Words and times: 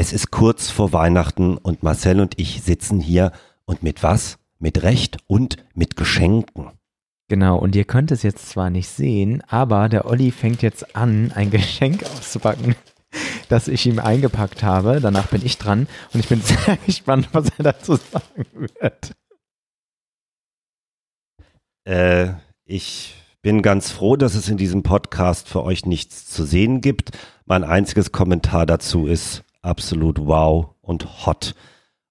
Es 0.00 0.14
ist 0.14 0.30
kurz 0.30 0.70
vor 0.70 0.94
Weihnachten 0.94 1.58
und 1.58 1.82
Marcel 1.82 2.20
und 2.20 2.38
ich 2.38 2.62
sitzen 2.62 3.00
hier 3.00 3.32
und 3.66 3.82
mit 3.82 4.02
was? 4.02 4.38
Mit 4.58 4.82
Recht 4.82 5.18
und 5.26 5.58
mit 5.74 5.94
Geschenken. 5.94 6.70
Genau, 7.28 7.58
und 7.58 7.76
ihr 7.76 7.84
könnt 7.84 8.10
es 8.10 8.22
jetzt 8.22 8.48
zwar 8.48 8.70
nicht 8.70 8.88
sehen, 8.88 9.42
aber 9.46 9.90
der 9.90 10.06
Olli 10.06 10.30
fängt 10.30 10.62
jetzt 10.62 10.96
an, 10.96 11.32
ein 11.34 11.50
Geschenk 11.50 12.02
auszupacken, 12.16 12.76
das 13.50 13.68
ich 13.68 13.84
ihm 13.84 13.98
eingepackt 13.98 14.62
habe. 14.62 15.00
Danach 15.02 15.26
bin 15.26 15.44
ich 15.44 15.58
dran 15.58 15.86
und 16.14 16.20
ich 16.20 16.28
bin 16.28 16.40
sehr 16.40 16.78
gespannt, 16.86 17.28
was 17.32 17.50
er 17.58 17.64
dazu 17.64 17.96
sagen 17.96 18.46
wird. 18.54 19.14
Äh, 21.84 22.32
ich 22.64 23.16
bin 23.42 23.60
ganz 23.60 23.90
froh, 23.90 24.16
dass 24.16 24.34
es 24.34 24.48
in 24.48 24.56
diesem 24.56 24.82
Podcast 24.82 25.46
für 25.46 25.62
euch 25.62 25.84
nichts 25.84 26.24
zu 26.24 26.44
sehen 26.44 26.80
gibt. 26.80 27.10
Mein 27.44 27.64
einziges 27.64 28.12
Kommentar 28.12 28.64
dazu 28.64 29.06
ist 29.06 29.44
absolut 29.62 30.18
wow 30.18 30.74
und 30.80 31.26
hot. 31.26 31.54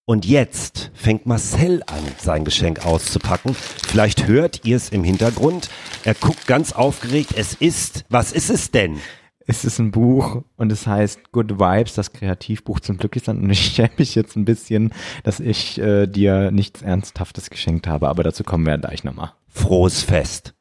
Und 0.05 0.26
jetzt 0.26 0.90
fängt 0.96 1.28
Marcel 1.28 1.84
an, 1.86 2.04
sein 2.18 2.44
Geschenk 2.44 2.84
auszupacken. 2.84 3.54
Vielleicht 3.54 4.28
hört 4.28 4.66
ihr 4.66 4.76
es 4.76 4.90
im 4.90 5.04
Hintergrund. 5.04 5.70
Er 6.04 6.16
guckt 6.16 6.48
ganz 6.48 6.73
aufgeregt. 6.73 7.34
Es 7.36 7.54
ist, 7.54 8.06
was 8.09 8.32
ist 8.32 8.50
es 8.50 8.72
denn? 8.72 8.98
Es 9.46 9.66
ist 9.66 9.80
ein 9.80 9.92
Buch 9.92 10.44
und 10.58 10.72
es 10.72 10.88
heißt 10.88 11.32
Good 11.32 11.59
Vibes, 11.59 11.94
das 11.94 12.12
Kreativbuch 12.12 12.80
zum 12.80 12.98
Glücklichsein. 12.98 13.40
Und 13.40 13.50
ich 13.52 13.59
schäme 13.76 13.92
mich 13.98 14.16
jetzt 14.16 14.36
ein 14.36 14.45
bisschen, 14.45 14.94
dass 15.23 15.40
ich 15.40 15.80
äh, 15.80 16.08
dir 16.08 16.50
nichts 16.52 16.81
Ernsthaftes 16.81 17.50
geschenkt 17.50 17.88
habe, 17.88 18.09
aber 18.09 18.23
dazu 18.23 18.44
kommen 18.44 18.66
wir 18.66 18.78
gleich 18.78 19.04
nochmal. 19.04 19.34
Frohes 19.48 20.02
Fest. 20.02 20.56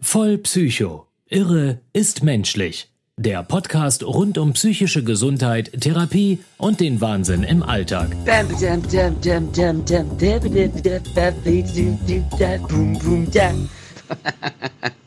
Voll 0.00 0.38
Psycho. 0.38 1.06
Irre 1.26 1.80
ist 1.92 2.22
menschlich. 2.22 2.93
Der 3.16 3.44
Podcast 3.44 4.02
rund 4.04 4.38
um 4.38 4.54
psychische 4.54 5.04
Gesundheit, 5.04 5.70
Therapie 5.80 6.40
und 6.58 6.80
den 6.80 7.00
Wahnsinn 7.00 7.44
im 7.44 7.62
Alltag. 7.62 8.08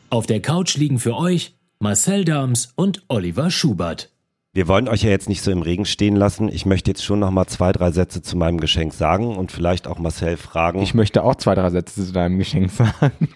Auf 0.08 0.26
der 0.26 0.40
Couch 0.40 0.76
liegen 0.76 0.98
für 0.98 1.16
euch 1.16 1.54
Marcel 1.80 2.24
Dams 2.24 2.72
und 2.76 3.02
Oliver 3.08 3.50
Schubert. 3.50 4.10
Wir 4.54 4.68
wollen 4.68 4.88
euch 4.88 5.02
ja 5.02 5.10
jetzt 5.10 5.28
nicht 5.28 5.42
so 5.42 5.50
im 5.50 5.60
Regen 5.60 5.84
stehen 5.84 6.16
lassen. 6.16 6.48
Ich 6.48 6.64
möchte 6.64 6.90
jetzt 6.90 7.04
schon 7.04 7.18
noch 7.18 7.30
mal 7.30 7.46
zwei, 7.46 7.72
drei 7.72 7.90
Sätze 7.90 8.22
zu 8.22 8.38
meinem 8.38 8.58
Geschenk 8.58 8.94
sagen 8.94 9.36
und 9.36 9.52
vielleicht 9.52 9.86
auch 9.86 9.98
Marcel 9.98 10.38
fragen. 10.38 10.80
Ich 10.80 10.94
möchte 10.94 11.22
auch 11.22 11.34
zwei, 11.34 11.54
drei 11.54 11.68
Sätze 11.68 12.06
zu 12.06 12.12
deinem 12.12 12.38
Geschenk 12.38 12.70
sagen. 12.72 13.28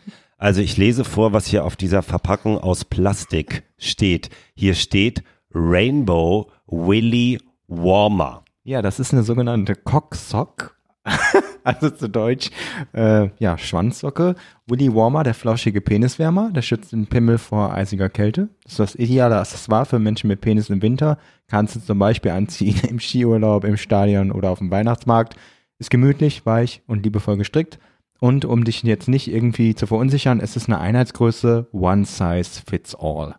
Also 0.43 0.61
ich 0.61 0.77
lese 0.77 1.05
vor, 1.05 1.33
was 1.33 1.47
hier 1.47 1.65
auf 1.65 1.77
dieser 1.77 2.03
Verpackung 2.03 2.59
aus 2.59 2.85
Plastik 2.85 3.63
steht. 3.79 4.29
Hier 4.57 4.75
steht 4.75 5.23
Rainbow 5.55 6.51
Willy 6.67 7.39
Warmer. 7.69 8.43
Ja, 8.65 8.83
das 8.83 8.99
ist 8.99 9.13
eine 9.13 9.23
sogenannte 9.23 9.77
Cocksock. 9.77 10.77
also 11.63 11.91
zu 11.91 12.09
Deutsch, 12.09 12.51
äh, 12.93 13.29
ja, 13.39 13.57
Schwanzsocke. 13.57 14.35
Willy 14.67 14.93
Warmer, 14.93 15.23
der 15.23 15.35
flauschige 15.35 15.81
Peniswärmer, 15.81 16.51
der 16.51 16.63
schützt 16.63 16.91
den 16.91 17.07
Pimmel 17.07 17.39
vor 17.39 17.73
eisiger 17.73 18.09
Kälte. 18.09 18.49
Das 18.65 18.73
ist 18.73 18.81
das 18.81 18.95
ideale 18.97 19.39
Accessoire 19.39 19.87
für 19.87 20.01
Menschen 20.01 20.27
mit 20.27 20.41
Penis 20.41 20.71
im 20.71 20.83
Winter. 20.83 21.19
Kannst 21.47 21.77
du 21.77 21.81
zum 21.81 22.01
Beispiel 22.01 22.33
anziehen 22.33 22.81
im 22.89 22.99
Skiurlaub, 22.99 23.63
im 23.63 23.77
Stadion 23.77 24.33
oder 24.33 24.51
auf 24.51 24.59
dem 24.59 24.73
Weihnachtsmarkt. 24.73 25.37
Ist 25.79 25.91
gemütlich, 25.91 26.45
weich 26.45 26.83
und 26.89 27.05
liebevoll 27.05 27.37
gestrickt. 27.37 27.79
Und 28.23 28.45
um 28.45 28.63
dich 28.63 28.85
jetzt 28.85 29.09
nicht 29.09 29.27
irgendwie 29.27 29.75
zu 29.75 29.89
verunsichern, 29.89 30.39
es 30.39 30.55
ist 30.55 30.69
eine 30.69 30.79
Einheitsgröße 30.79 31.67
One 31.73 32.05
Size 32.05 32.63
Fits 32.65 32.95
All. 32.95 33.35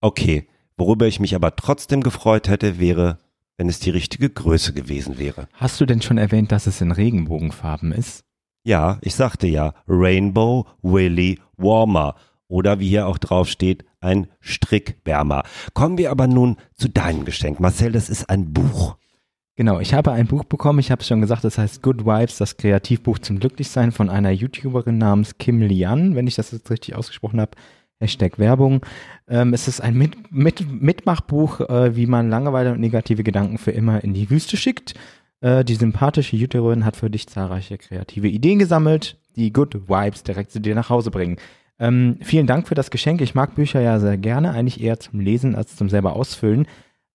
Okay, 0.00 0.48
worüber 0.76 1.06
ich 1.06 1.20
mich 1.20 1.36
aber 1.36 1.54
trotzdem 1.54 2.02
gefreut 2.02 2.48
hätte, 2.48 2.80
wäre, 2.80 3.20
wenn 3.56 3.68
es 3.68 3.78
die 3.78 3.90
richtige 3.90 4.28
Größe 4.28 4.72
gewesen 4.72 5.18
wäre. 5.18 5.46
Hast 5.52 5.80
du 5.80 5.86
denn 5.86 6.02
schon 6.02 6.18
erwähnt, 6.18 6.50
dass 6.50 6.66
es 6.66 6.80
in 6.80 6.90
Regenbogenfarben 6.90 7.92
ist? 7.92 8.24
Ja, 8.64 8.98
ich 9.00 9.14
sagte 9.14 9.46
ja, 9.46 9.74
Rainbow 9.86 10.66
Willy 10.82 11.38
Warmer. 11.56 12.16
Oder 12.48 12.80
wie 12.80 12.88
hier 12.88 13.06
auch 13.06 13.18
drauf 13.18 13.46
steht, 13.46 13.84
ein 14.00 14.26
Strickwärmer. 14.40 15.44
Kommen 15.72 15.98
wir 15.98 16.10
aber 16.10 16.26
nun 16.26 16.56
zu 16.74 16.88
deinem 16.88 17.24
Geschenk. 17.24 17.60
Marcel, 17.60 17.92
das 17.92 18.10
ist 18.10 18.28
ein 18.28 18.52
Buch. 18.52 18.96
Genau, 19.58 19.80
ich 19.80 19.94
habe 19.94 20.12
ein 20.12 20.26
Buch 20.26 20.44
bekommen, 20.44 20.80
ich 20.80 20.90
habe 20.90 21.00
es 21.00 21.08
schon 21.08 21.22
gesagt, 21.22 21.42
das 21.42 21.56
heißt 21.56 21.82
Good 21.82 22.04
Vibes, 22.04 22.36
das 22.36 22.58
Kreativbuch 22.58 23.18
zum 23.18 23.40
Glücklichsein 23.40 23.90
von 23.90 24.10
einer 24.10 24.30
YouTuberin 24.30 24.98
namens 24.98 25.38
Kim 25.38 25.62
Lian, 25.62 26.14
wenn 26.14 26.26
ich 26.26 26.34
das 26.34 26.50
jetzt 26.50 26.70
richtig 26.70 26.94
ausgesprochen 26.94 27.40
habe. 27.40 27.52
Hashtag 27.98 28.38
Werbung. 28.38 28.82
Ähm, 29.26 29.54
es 29.54 29.66
ist 29.66 29.80
ein 29.80 29.94
Mit 29.94 30.30
Mit 30.30 30.82
Mitmachbuch, 30.82 31.60
äh, 31.60 31.96
wie 31.96 32.04
man 32.04 32.28
Langeweile 32.28 32.72
und 32.72 32.80
negative 32.80 33.22
Gedanken 33.22 33.56
für 33.56 33.70
immer 33.70 34.04
in 34.04 34.12
die 34.12 34.28
Wüste 34.28 34.58
schickt. 34.58 34.92
Äh, 35.40 35.64
die 35.64 35.76
sympathische 35.76 36.36
YouTuberin 36.36 36.84
hat 36.84 36.96
für 36.96 37.08
dich 37.08 37.26
zahlreiche 37.26 37.78
kreative 37.78 38.28
Ideen 38.28 38.58
gesammelt, 38.58 39.16
die 39.36 39.54
Good 39.54 39.88
Vibes 39.88 40.22
direkt 40.22 40.50
zu 40.50 40.60
dir 40.60 40.74
nach 40.74 40.90
Hause 40.90 41.10
bringen. 41.10 41.38
Ähm, 41.78 42.18
vielen 42.20 42.46
Dank 42.46 42.68
für 42.68 42.74
das 42.74 42.90
Geschenk. 42.90 43.22
Ich 43.22 43.34
mag 43.34 43.54
Bücher 43.54 43.80
ja 43.80 43.98
sehr 44.00 44.18
gerne, 44.18 44.52
eigentlich 44.52 44.82
eher 44.82 45.00
zum 45.00 45.20
Lesen 45.20 45.54
als 45.54 45.76
zum 45.76 45.88
selber 45.88 46.14
ausfüllen. 46.14 46.66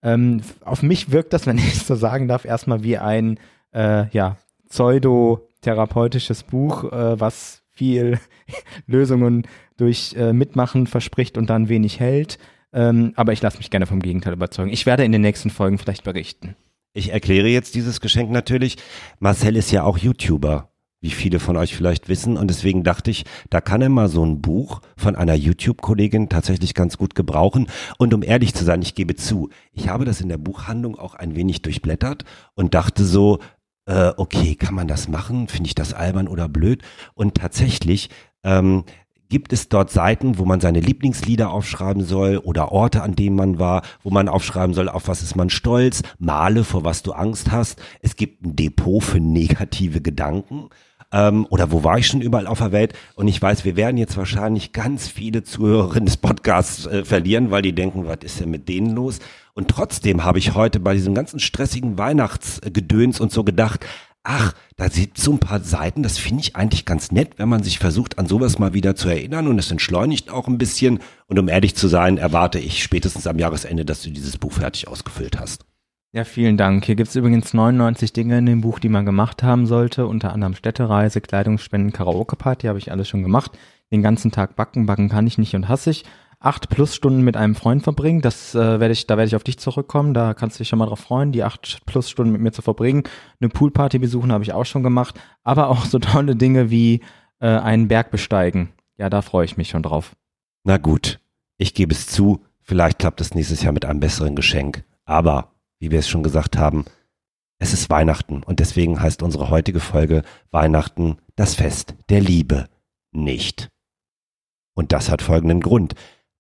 Ähm, 0.04 0.42
auf 0.64 0.84
mich 0.84 1.12
wirkt 1.12 1.34
das, 1.34 1.46
wenn 1.48 1.58
ich 1.58 1.84
so 1.84 1.96
sagen 1.96 2.28
darf, 2.28 2.46
erstmal 2.46 2.84
wie 2.84 2.98
ein 2.98 3.40
äh, 3.74 4.08
ja, 4.10 4.38
pseudo-therapeutisches 4.70 6.44
Buch, 6.44 6.92
äh, 6.92 7.20
was 7.20 7.64
viel 7.70 8.20
Lösungen 8.88 9.48
durch 9.78 10.14
äh, 10.18 10.34
Mitmachen 10.34 10.88
verspricht 10.88 11.38
und 11.38 11.50
dann 11.50 11.70
wenig 11.70 12.00
hält. 12.00 12.38
Ähm, 12.74 13.14
aber 13.16 13.34
ich 13.34 13.42
lasse 13.42 13.58
mich 13.58 13.70
gerne 13.70 13.86
vom 13.86 14.02
Gegenteil 14.02 14.34
überzeugen. 14.34 14.72
Ich 14.72 14.86
werde 14.86 15.04
in 15.04 15.12
den 15.12 15.22
nächsten 15.22 15.50
Folgen 15.50 15.78
vielleicht 15.78 16.04
berichten. 16.04 16.56
Ich 16.94 17.12
erkläre 17.12 17.48
jetzt 17.48 17.76
dieses 17.76 18.02
Geschenk 18.02 18.32
natürlich. 18.32 18.78
Marcel 19.20 19.56
ist 19.56 19.72
ja 19.72 19.84
auch 19.84 19.98
YouTuber 19.98 20.71
wie 21.02 21.10
viele 21.10 21.40
von 21.40 21.58
euch 21.58 21.76
vielleicht 21.76 22.08
wissen. 22.08 22.38
Und 22.38 22.48
deswegen 22.48 22.84
dachte 22.84 23.12
ich, 23.12 23.26
da 23.50 23.60
kann 23.60 23.82
er 23.82 23.90
mal 23.90 24.08
so 24.08 24.24
ein 24.24 24.40
Buch 24.42 24.82
von 24.96 25.16
einer 25.16 25.34
YouTube-Kollegin 25.34 26.30
tatsächlich 26.30 26.76
ganz 26.76 26.98
gut 26.98 27.16
gebrauchen. 27.16 27.68
Und 27.98 28.14
um 28.14 28.24
ehrlich 28.24 28.54
zu 28.54 28.64
sein, 28.64 28.82
ich 28.82 28.96
gebe 28.96 29.16
zu, 29.16 29.50
ich 29.74 29.90
habe 29.90 30.06
das 30.06 30.22
in 30.22 30.30
der 30.30 30.38
Buchhandlung 30.38 30.98
auch 30.98 31.16
ein 31.16 31.36
wenig 31.36 31.64
durchblättert 31.64 32.24
und 32.54 32.76
dachte 32.76 33.04
so, 33.04 33.40
äh, 33.88 34.12
okay, 34.16 34.56
kann 34.56 34.76
man 34.76 34.88
das 34.88 35.08
machen? 35.08 35.48
Finde 35.48 35.68
ich 35.68 35.76
das 35.76 35.94
albern 35.94 36.28
oder 36.28 36.48
blöd? 36.48 36.84
Und 37.16 37.36
tatsächlich 37.36 38.10
ähm, 38.44 38.84
gibt 39.28 39.54
es 39.54 39.70
dort 39.70 39.90
Seiten, 39.90 40.38
wo 40.38 40.46
man 40.46 40.60
seine 40.60 40.82
Lieblingslieder 40.82 41.50
aufschreiben 41.50 42.04
soll 42.04 42.38
oder 42.38 42.72
Orte, 42.72 43.02
an 43.02 43.16
denen 43.16 43.36
man 43.36 43.58
war, 43.58 43.82
wo 44.04 44.12
man 44.12 44.28
aufschreiben 44.28 44.76
soll, 44.76 44.90
auf 44.90 45.08
was 45.08 45.24
ist 45.24 45.36
man 45.36 45.50
stolz, 45.50 46.04
Male, 46.20 46.64
vor 46.64 46.84
was 46.84 47.02
du 47.02 47.14
Angst 47.14 47.50
hast. 47.50 47.82
Es 48.02 48.16
gibt 48.16 48.46
ein 48.46 48.56
Depot 48.56 49.02
für 49.02 49.20
negative 49.20 50.02
Gedanken 50.02 50.70
ähm, 51.12 51.46
oder 51.50 51.72
wo 51.72 51.84
war 51.84 51.98
ich 51.98 52.08
schon 52.08 52.22
überall 52.22 52.48
auf 52.48 52.60
der 52.60 52.72
Welt? 52.72 52.94
Und 53.16 53.28
ich 53.28 53.42
weiß, 53.42 53.66
wir 53.66 53.76
werden 53.76 53.98
jetzt 53.98 54.18
wahrscheinlich 54.18 54.72
ganz 54.74 55.08
viele 55.08 55.44
Zuhörerinnen 55.44 56.06
des 56.06 56.18
Podcasts 56.18 56.86
äh, 56.86 57.04
verlieren, 57.06 57.52
weil 57.52 57.62
die 57.62 57.74
denken, 57.74 58.06
was 58.06 58.20
ist 58.24 58.40
denn 58.40 58.50
mit 58.50 58.70
denen 58.70 58.96
los? 58.96 59.20
Und 59.54 59.68
trotzdem 59.68 60.24
habe 60.24 60.40
ich 60.40 60.56
heute 60.56 60.80
bei 60.80 60.94
diesem 60.94 61.14
ganzen 61.14 61.40
stressigen 61.40 61.98
Weihnachtsgedöns 61.98 63.20
und 63.20 63.32
so 63.32 63.44
gedacht, 63.44 63.86
ach, 64.24 64.54
da 64.78 64.90
sind 64.90 65.18
so 65.18 65.34
ein 65.34 65.40
paar 65.40 65.62
Seiten, 65.62 66.04
das 66.04 66.18
finde 66.18 66.42
ich 66.42 66.56
eigentlich 66.56 66.86
ganz 66.86 67.12
nett, 67.12 67.34
wenn 67.38 67.50
man 67.50 67.64
sich 67.64 67.80
versucht, 67.80 68.20
an 68.20 68.28
sowas 68.28 68.60
mal 68.60 68.74
wieder 68.74 68.96
zu 68.96 69.10
erinnern 69.10 69.48
und 69.48 69.60
es 69.60 69.72
entschleunigt 69.72 70.30
auch 70.30 70.48
ein 70.48 70.58
bisschen. 70.58 71.00
Und 71.28 71.40
um 71.40 71.50
ehrlich 71.50 71.76
zu 71.76 71.88
sein, 71.88 72.18
erwarte 72.18 72.60
ich 72.60 72.84
spätestens 72.84 73.28
am 73.28 73.40
Jahresende, 73.40 73.84
dass 73.84 74.04
du 74.04 74.12
dieses 74.12 74.38
Buch 74.38 74.54
fertig 74.54 74.88
ausgefüllt 74.88 75.40
hast. 75.40 75.66
Ja, 76.14 76.26
vielen 76.26 76.58
Dank. 76.58 76.84
Hier 76.84 76.96
gibt's 76.96 77.16
übrigens 77.16 77.54
99 77.54 78.12
Dinge 78.12 78.38
in 78.38 78.46
dem 78.46 78.60
Buch, 78.60 78.80
die 78.80 78.90
man 78.90 79.06
gemacht 79.06 79.44
haben 79.44 79.66
sollte. 79.66 80.08
Unter 80.08 80.34
anderem 80.34 80.56
Städtereise, 80.56 81.22
Kleidungsspenden, 81.22 81.94
Karaoke-Party 81.94 82.68
habe 82.68 82.80
ich 82.80 82.92
alles 82.92 83.08
schon 83.08 83.24
gemacht. 83.24 83.58
Den 83.94 84.02
ganzen 84.02 84.30
Tag 84.30 84.58
backen, 84.58 84.86
backen 84.86 85.08
kann 85.08 85.26
ich 85.26 85.38
nicht 85.38 85.56
und 85.56 85.70
hasse 85.70 85.90
ich. 85.90 86.04
Acht 86.42 86.70
plus 86.70 86.96
Stunden 86.96 87.22
mit 87.22 87.38
einem 87.38 87.56
Freund 87.56 87.84
verbringen, 87.84 88.22
das 88.22 88.56
äh, 88.56 88.80
werde 88.80 88.92
ich, 88.92 89.08
da 89.08 89.16
werde 89.16 89.28
ich 89.28 89.36
auf 89.38 89.44
dich 89.46 89.58
zurückkommen. 89.58 90.14
Da 90.14 90.34
kannst 90.34 90.58
du 90.58 90.64
dich 90.64 90.70
schon 90.70 90.80
mal 90.80 90.88
drauf 90.88 91.00
freuen, 91.00 91.32
die 91.32 91.44
acht 91.44 91.86
plus 91.86 92.10
Stunden 92.10 92.34
mit 92.34 92.42
mir 92.42 92.52
zu 92.52 92.62
verbringen. 92.62 93.04
Eine 93.40 93.50
Poolparty 93.50 94.00
besuchen 94.00 94.34
habe 94.34 94.44
ich 94.44 94.52
auch 94.52 94.66
schon 94.66 94.84
gemacht, 94.84 95.18
aber 95.44 95.70
auch 95.70 95.86
so 95.86 96.00
tolle 96.00 96.36
Dinge 96.36 96.70
wie 96.70 97.02
äh, 97.40 97.48
einen 97.48 97.88
Berg 97.88 98.12
besteigen. 98.12 98.70
Ja, 98.98 99.10
da 99.10 99.22
freue 99.22 99.46
ich 99.46 99.56
mich 99.56 99.70
schon 99.70 99.84
drauf. 99.84 100.14
Na 100.66 100.78
gut, 100.78 101.22
ich 101.58 101.74
gebe 101.74 101.94
es 101.94 102.08
zu. 102.08 102.42
Vielleicht 102.60 103.00
klappt 103.00 103.22
es 103.22 103.34
nächstes 103.34 103.62
Jahr 103.64 103.72
mit 103.72 103.86
einem 103.86 104.02
besseren 104.02 104.36
Geschenk. 104.36 104.84
Aber 105.06 105.51
wie 105.82 105.92
wir 105.92 106.00
es 106.00 106.08
schon 106.08 106.24
gesagt 106.24 106.58
haben, 106.58 106.86
es 107.60 107.74
ist 107.74 107.90
Weihnachten 107.90 108.44
und 108.44 108.60
deswegen 108.60 109.02
heißt 109.02 109.22
unsere 109.24 109.50
heutige 109.50 109.80
Folge 109.80 110.22
Weihnachten 110.52 111.18
das 111.36 111.56
Fest 111.56 111.96
der 112.10 112.22
Liebe 112.22 112.68
nicht. 113.12 113.68
Und 114.74 114.94
das 114.94 115.10
hat 115.10 115.22
folgenden 115.22 115.60
Grund. 115.60 115.96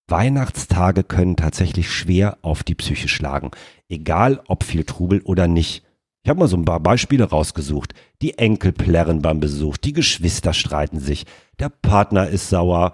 Weihnachtstage 0.07 1.03
können 1.03 1.35
tatsächlich 1.35 1.91
schwer 1.91 2.37
auf 2.43 2.63
die 2.63 2.75
Psyche 2.75 3.07
schlagen, 3.07 3.51
egal 3.89 4.41
ob 4.47 4.63
viel 4.63 4.83
Trubel 4.83 5.21
oder 5.21 5.47
nicht. 5.47 5.83
Ich 6.23 6.29
habe 6.29 6.39
mal 6.39 6.47
so 6.47 6.57
ein 6.57 6.65
paar 6.65 6.79
Beispiele 6.79 7.23
rausgesucht. 7.23 7.93
Die 8.21 8.37
Enkel 8.37 8.71
plärren 8.73 9.23
beim 9.23 9.39
Besuch, 9.39 9.77
die 9.77 9.93
Geschwister 9.93 10.53
streiten 10.53 10.99
sich, 10.99 11.25
der 11.59 11.69
Partner 11.69 12.27
ist 12.27 12.49
sauer 12.49 12.93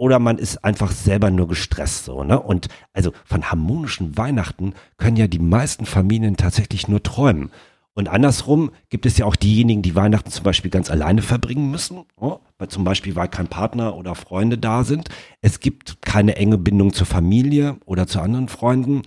oder 0.00 0.18
man 0.18 0.38
ist 0.38 0.64
einfach 0.64 0.92
selber 0.92 1.30
nur 1.30 1.46
gestresst 1.46 2.06
so, 2.06 2.24
ne? 2.24 2.40
Und 2.40 2.68
also 2.94 3.12
von 3.26 3.50
harmonischen 3.50 4.16
Weihnachten 4.16 4.72
können 4.96 5.16
ja 5.16 5.26
die 5.26 5.38
meisten 5.38 5.84
Familien 5.84 6.38
tatsächlich 6.38 6.88
nur 6.88 7.02
träumen. 7.02 7.50
Und 7.92 8.08
andersrum 8.08 8.70
gibt 8.88 9.04
es 9.04 9.18
ja 9.18 9.26
auch 9.26 9.36
diejenigen, 9.36 9.82
die 9.82 9.94
Weihnachten 9.94 10.30
zum 10.30 10.42
Beispiel 10.42 10.70
ganz 10.70 10.90
alleine 10.90 11.20
verbringen 11.20 11.70
müssen, 11.70 12.06
oh, 12.16 12.38
weil 12.56 12.68
zum 12.68 12.82
Beispiel 12.82 13.14
weil 13.14 13.28
kein 13.28 13.48
Partner 13.48 13.94
oder 13.94 14.14
Freunde 14.14 14.56
da 14.56 14.84
sind. 14.84 15.10
Es 15.42 15.60
gibt 15.60 16.00
keine 16.00 16.36
enge 16.36 16.56
Bindung 16.56 16.94
zur 16.94 17.06
Familie 17.06 17.76
oder 17.84 18.06
zu 18.06 18.22
anderen 18.22 18.48
Freunden. 18.48 19.02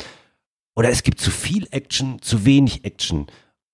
Oder 0.76 0.92
es 0.92 1.02
gibt 1.02 1.20
zu 1.20 1.32
viel 1.32 1.68
Action, 1.72 2.22
zu 2.22 2.46
wenig 2.46 2.86
Action. 2.86 3.26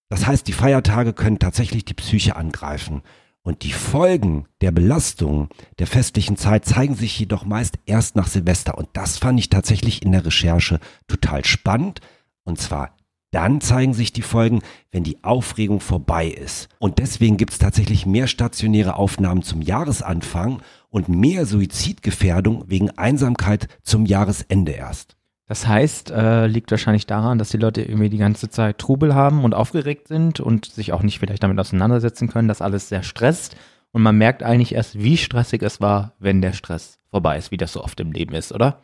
Das 0.08 0.26
heißt, 0.26 0.48
die 0.48 0.54
Feiertage 0.54 1.12
können 1.12 1.38
tatsächlich 1.38 1.84
die 1.84 1.96
Psyche 1.96 2.38
angreifen. 2.38 3.02
Und 3.42 3.64
die 3.64 3.72
Folgen 3.72 4.46
der 4.62 4.72
Belastung 4.72 5.50
der 5.80 5.88
festlichen 5.88 6.38
Zeit 6.38 6.66
zeigen 6.66 6.96
sich 6.96 7.18
jedoch 7.18 7.46
meist 7.46 7.80
erst 7.86 8.16
nach 8.16 8.28
Silvester. 8.28 8.78
Und 8.78 8.90
das 8.94 9.18
fand 9.18 9.40
ich 9.40 9.50
tatsächlich 9.50 10.04
in 10.04 10.12
der 10.12 10.26
Recherche 10.26 10.80
total 11.08 11.46
spannend. 11.46 12.02
Und 12.44 12.60
zwar 12.60 12.96
dann 13.32 13.62
zeigen 13.62 13.94
sich 13.94 14.12
die 14.12 14.24
Folgen, 14.24 14.62
wenn 14.92 15.04
die 15.04 15.24
Aufregung 15.24 15.80
vorbei 15.80 16.28
ist. 16.28 16.68
Und 16.80 16.98
deswegen 16.98 17.38
gibt 17.38 17.54
es 17.54 17.60
tatsächlich 17.60 18.06
mehr 18.06 18.28
stationäre 18.28 18.96
Aufnahmen 18.96 19.44
zum 19.44 19.62
Jahresanfang 19.62 20.62
und 20.90 21.10
mehr 21.10 21.46
Suizidgefährdung 21.46 22.64
wegen 22.68 22.90
Einsamkeit 22.92 23.68
zum 23.84 24.06
Jahresende 24.06 24.72
erst. 24.72 25.19
Das 25.50 25.68
heißt, 25.68 26.12
äh, 26.12 26.46
liegt 26.46 26.70
wahrscheinlich 26.70 27.08
daran, 27.08 27.40
dass 27.40 27.50
die 27.50 27.58
Leute 27.58 27.82
irgendwie 27.82 28.10
die 28.10 28.20
ganze 28.20 28.50
Zeit 28.50 28.78
Trubel 28.78 29.16
haben 29.16 29.44
und 29.44 29.56
aufgeregt 29.56 30.08
sind 30.08 30.40
und 30.40 30.68
sich 30.68 30.94
auch 30.94 31.02
nicht 31.02 31.18
vielleicht 31.18 31.42
damit 31.42 31.60
auseinandersetzen 31.60 32.28
können, 32.28 32.48
dass 32.48 32.62
alles 32.62 32.88
sehr 32.88 33.02
stresst. 33.02 33.58
Und 33.92 34.04
man 34.04 34.16
merkt 34.16 34.44
eigentlich 34.44 34.76
erst, 34.76 35.00
wie 35.00 35.18
stressig 35.18 35.64
es 35.64 35.82
war, 35.82 36.14
wenn 36.20 36.44
der 36.44 36.54
Stress 36.54 37.00
vorbei 37.10 37.36
ist, 37.36 37.50
wie 37.50 37.58
das 37.58 37.74
so 37.74 37.84
oft 37.84 38.00
im 38.00 38.12
Leben 38.12 38.36
ist, 38.36 38.52
oder? 38.52 38.84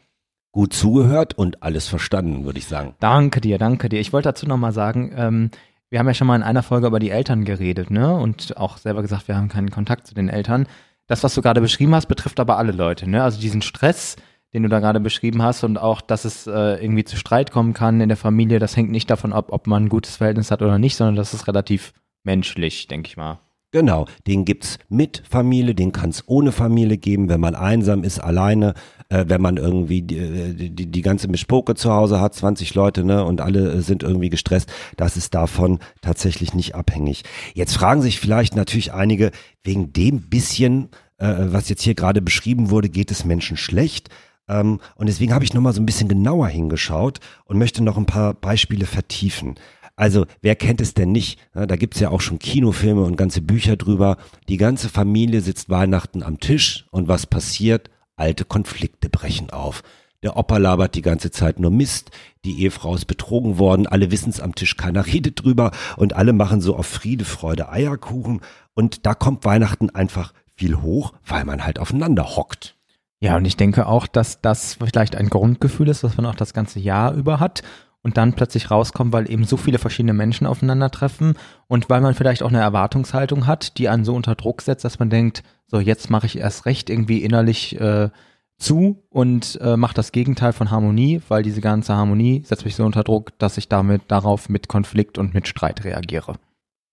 Gut 0.52 0.74
zugehört 0.74 1.38
und 1.38 1.62
alles 1.62 1.88
verstanden, 1.88 2.46
würde 2.46 2.58
ich 2.58 2.66
sagen. 2.66 2.96
Danke 3.00 3.42
dir, 3.42 3.60
danke 3.60 3.88
dir. 3.88 4.00
Ich 4.00 4.12
wollte 4.12 4.30
dazu 4.30 4.48
nochmal 4.48 4.72
sagen, 4.72 5.14
ähm, 5.16 5.52
wir 5.92 6.00
haben 6.00 6.08
ja 6.08 6.16
schon 6.16 6.26
mal 6.26 6.36
in 6.36 6.42
einer 6.42 6.64
Folge 6.64 6.88
über 6.88 7.00
die 7.00 7.12
Eltern 7.12 7.46
geredet, 7.46 7.92
ne? 7.92 8.16
Und 8.16 8.58
auch 8.58 8.78
selber 8.78 9.04
gesagt, 9.04 9.28
wir 9.28 9.36
haben 9.36 9.50
keinen 9.50 9.70
Kontakt 9.70 10.08
zu 10.08 10.16
den 10.16 10.30
Eltern. 10.30 10.66
Das, 11.06 11.24
was 11.24 11.36
du 11.36 11.44
gerade 11.44 11.62
beschrieben 11.62 11.94
hast, 11.94 12.08
betrifft 12.08 12.40
aber 12.40 12.58
alle 12.58 12.72
Leute, 12.72 13.08
ne? 13.08 13.22
Also 13.22 13.40
diesen 13.40 13.62
Stress, 13.62 14.16
den 14.56 14.64
du 14.64 14.70
da 14.70 14.80
gerade 14.80 15.02
beschrieben 15.02 15.44
hast 15.44 15.66
und 15.66 15.78
auch, 15.78 16.00
dass 16.00 16.24
es 16.24 16.48
äh, 16.48 16.82
irgendwie 16.82 17.04
zu 17.04 17.18
Streit 17.18 17.52
kommen 17.52 17.74
kann 17.74 18.00
in 18.00 18.08
der 18.08 18.18
Familie, 18.18 18.58
das 18.58 18.78
hängt 18.78 18.90
nicht 18.90 19.10
davon 19.10 19.34
ab, 19.34 19.48
ob 19.50 19.68
man 19.68 19.84
ein 19.84 19.90
gutes 19.90 20.16
Verhältnis 20.16 20.50
hat 20.50 20.62
oder 20.62 20.80
nicht, 20.80 20.96
sondern 20.96 21.18
das 21.18 21.34
ist 21.34 21.48
relativ 21.48 21.92
menschlich, 22.24 22.88
denke 22.88 23.10
ich 23.10 23.18
mal. 23.18 23.40
Genau, 23.72 24.06
den 24.26 24.46
gibt's 24.46 24.80
mit 24.88 25.22
Familie, 25.30 25.76
den 25.76 25.92
kann's 25.92 26.24
ohne 26.28 26.54
Familie 26.54 26.98
geben, 26.98 27.28
wenn 27.28 27.42
man 27.42 27.56
einsam 27.56 28.06
ist, 28.06 28.20
alleine, 28.20 28.74
äh, 29.10 29.26
wenn 29.28 29.42
man 29.42 29.58
irgendwie 29.58 30.04
die, 30.04 30.18
äh, 30.18 30.54
die, 30.54 30.86
die 30.86 31.02
ganze 31.02 31.28
Mischpoke 31.28 31.76
zu 31.76 31.92
Hause 31.92 32.22
hat, 32.22 32.34
20 32.34 32.74
Leute, 32.76 33.04
ne, 33.04 33.26
und 33.26 33.42
alle 33.42 33.74
äh, 33.74 33.82
sind 33.82 34.04
irgendwie 34.04 34.30
gestresst, 34.30 34.72
das 34.96 35.18
ist 35.18 35.36
davon 35.36 35.80
tatsächlich 36.00 36.54
nicht 36.54 36.76
abhängig. 36.76 37.24
Jetzt 37.54 37.76
fragen 37.76 38.02
sich 38.02 38.22
vielleicht 38.22 38.56
natürlich 38.56 38.94
einige, 38.94 39.32
wegen 39.66 39.92
dem 39.92 40.30
bisschen, 40.30 40.88
äh, 41.18 41.34
was 41.40 41.68
jetzt 41.68 41.82
hier 41.82 41.96
gerade 41.96 42.22
beschrieben 42.22 42.70
wurde, 42.70 42.88
geht 42.88 43.12
es 43.12 43.26
Menschen 43.26 43.58
schlecht? 43.58 44.10
Ähm, 44.48 44.80
und 44.96 45.08
deswegen 45.08 45.34
habe 45.34 45.44
ich 45.44 45.54
nochmal 45.54 45.74
so 45.74 45.82
ein 45.82 45.86
bisschen 45.86 46.08
genauer 46.08 46.48
hingeschaut 46.48 47.20
und 47.46 47.58
möchte 47.58 47.84
noch 47.84 47.98
ein 47.98 48.06
paar 48.06 48.34
Beispiele 48.34 48.86
vertiefen. 48.86 49.56
Also, 49.96 50.26
wer 50.42 50.56
kennt 50.56 50.82
es 50.82 50.94
denn 50.94 51.14
nicht? 51.14 51.40
Da 51.54 51.78
gibt's 51.78 52.02
ja 52.02 52.10
auch 52.10 52.20
schon 52.20 52.38
Kinofilme 52.38 53.04
und 53.04 53.16
ganze 53.16 53.42
Bücher 53.42 53.78
drüber. 53.78 54.18
Die 54.50 54.58
ganze 54.58 54.90
Familie 54.90 55.40
sitzt 55.40 55.70
Weihnachten 55.70 56.22
am 56.22 56.42
Tisch 56.42 56.86
und 56.92 57.08
was 57.08 57.26
passiert? 57.26 57.90
Alte 58.18 58.44
Konflikte 58.44 59.10
brechen 59.10 59.52
auf. 59.52 59.84
Der 60.22 60.38
Opa 60.38 60.58
labert 60.58 60.96
die 60.96 61.02
ganze 61.02 61.32
Zeit 61.32 61.60
nur 61.60 61.72
Mist, 61.72 62.12
die 62.46 62.64
Ehefrau 62.64 62.96
ist 62.96 63.06
betrogen 63.06 63.58
worden, 63.60 63.86
alle 63.86 64.10
wissen's 64.10 64.40
am 64.40 64.56
Tisch, 64.56 64.76
keiner 64.76 65.06
redet 65.06 65.44
drüber 65.44 65.72
und 65.98 66.14
alle 66.14 66.34
machen 66.34 66.62
so 66.62 66.76
auf 66.76 66.88
Friede, 66.88 67.26
Freude, 67.26 67.70
Eierkuchen 67.70 68.42
und 68.74 69.06
da 69.06 69.14
kommt 69.14 69.46
Weihnachten 69.46 69.92
einfach 69.92 70.34
viel 70.56 70.82
hoch, 70.82 71.14
weil 71.28 71.46
man 71.46 71.64
halt 71.64 71.78
aufeinander 71.78 72.36
hockt. 72.36 72.76
Ja, 73.22 73.38
und 73.38 73.46
ich 73.46 73.58
denke 73.58 73.88
auch, 73.88 74.08
dass 74.08 74.42
das 74.42 74.76
vielleicht 74.76 75.16
ein 75.16 75.30
Grundgefühl 75.30 75.88
ist, 75.90 76.04
was 76.04 76.18
man 76.18 76.26
auch 76.26 76.36
das 76.36 76.54
ganze 76.54 76.80
Jahr 76.80 77.14
über 77.14 77.40
hat 77.40 77.64
und 78.06 78.18
dann 78.18 78.34
plötzlich 78.34 78.70
rauskommt, 78.70 79.14
weil 79.14 79.32
eben 79.32 79.46
so 79.46 79.58
viele 79.58 79.80
verschiedene 79.80 80.14
Menschen 80.14 80.46
aufeinandertreffen 80.46 81.36
und 81.68 81.90
weil 81.90 82.02
man 82.02 82.14
vielleicht 82.14 82.44
auch 82.44 82.50
eine 82.50 82.60
Erwartungshaltung 82.60 83.48
hat, 83.48 83.78
die 83.80 83.90
einen 83.90 84.06
so 84.06 84.14
unter 84.14 84.36
Druck 84.36 84.62
setzt, 84.62 84.86
dass 84.86 85.00
man 85.00 85.10
denkt, 85.10 85.44
so 85.66 85.80
jetzt 85.80 86.10
mache 86.12 86.28
ich 86.28 86.38
erst 86.38 86.66
recht 86.68 86.90
irgendwie 86.90 87.24
innerlich 87.24 87.80
äh, 87.80 88.10
zu 88.58 89.04
und 89.10 89.60
äh, 89.62 89.76
mache 89.76 89.96
das 89.96 90.12
Gegenteil 90.12 90.54
von 90.54 90.72
Harmonie, 90.72 91.22
weil 91.28 91.42
diese 91.42 91.62
ganze 91.62 91.96
Harmonie 91.96 92.44
setzt 92.46 92.66
mich 92.66 92.76
so 92.76 92.86
unter 92.86 93.04
Druck, 93.04 93.38
dass 93.40 93.58
ich 93.58 93.70
damit 93.70 94.04
darauf 94.08 94.50
mit 94.50 94.68
Konflikt 94.68 95.18
und 95.18 95.34
mit 95.34 95.48
Streit 95.48 95.84
reagiere. 95.84 96.36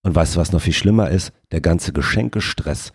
Und 0.02 0.14
weißt 0.14 0.34
du, 0.34 0.40
was 0.40 0.52
noch 0.52 0.62
viel 0.62 0.72
schlimmer 0.72 1.10
ist? 1.10 1.32
Der 1.52 1.60
ganze 1.60 1.92
Geschenkestress. 1.92 2.92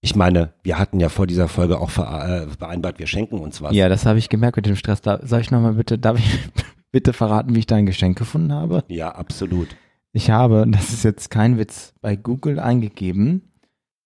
Ich 0.00 0.14
meine, 0.14 0.52
wir 0.62 0.78
hatten 0.78 1.00
ja 1.00 1.08
vor 1.08 1.26
dieser 1.26 1.48
Folge 1.48 1.80
auch 1.80 1.90
vereinbart, 1.90 2.98
wir 2.98 3.06
schenken 3.06 3.38
uns 3.38 3.60
was. 3.60 3.74
Ja, 3.74 3.88
das 3.88 4.06
habe 4.06 4.18
ich 4.18 4.28
gemerkt 4.28 4.56
mit 4.56 4.66
dem 4.66 4.76
Stress. 4.76 5.00
Da 5.00 5.20
soll 5.26 5.40
ich 5.40 5.50
nochmal 5.50 5.74
bitte, 5.74 5.98
darf 5.98 6.18
ich 6.18 6.38
bitte 6.92 7.12
verraten, 7.12 7.54
wie 7.54 7.60
ich 7.60 7.66
dein 7.66 7.86
Geschenk 7.86 8.16
gefunden 8.16 8.52
habe? 8.52 8.84
Ja, 8.88 9.10
absolut. 9.10 9.68
Ich 10.12 10.30
habe, 10.30 10.66
das 10.70 10.90
ist 10.92 11.04
jetzt 11.04 11.30
kein 11.30 11.58
Witz, 11.58 11.94
bei 12.00 12.14
Google 12.14 12.60
eingegeben, 12.60 13.52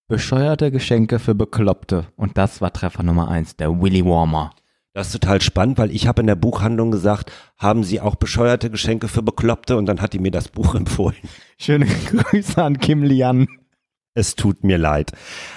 bescheuerte 0.08 0.70
Geschenke 0.70 1.18
für 1.18 1.34
Bekloppte. 1.34 2.06
Und 2.16 2.38
das 2.38 2.60
war 2.60 2.72
Treffer 2.72 3.02
Nummer 3.02 3.28
eins, 3.28 3.56
der 3.56 3.80
Willy 3.80 4.04
Warmer. 4.04 4.52
Das 4.94 5.06
ist 5.06 5.12
total 5.12 5.40
spannend, 5.40 5.78
weil 5.78 5.90
ich 5.90 6.06
habe 6.06 6.20
in 6.20 6.26
der 6.26 6.36
Buchhandlung 6.36 6.90
gesagt, 6.90 7.32
haben 7.56 7.82
Sie 7.82 8.00
auch 8.00 8.14
bescheuerte 8.14 8.68
Geschenke 8.68 9.08
für 9.08 9.22
Bekloppte? 9.22 9.78
Und 9.78 9.86
dann 9.86 10.02
hat 10.02 10.12
die 10.12 10.18
mir 10.18 10.30
das 10.30 10.48
Buch 10.48 10.74
empfohlen. 10.74 11.16
Schöne 11.58 11.86
Grüße 11.86 12.62
an 12.62 12.78
Kim 12.78 13.02
Lian. 13.02 13.46
Es 14.14 14.36
tut 14.36 14.62
mir 14.62 14.78
leid. 14.78 15.12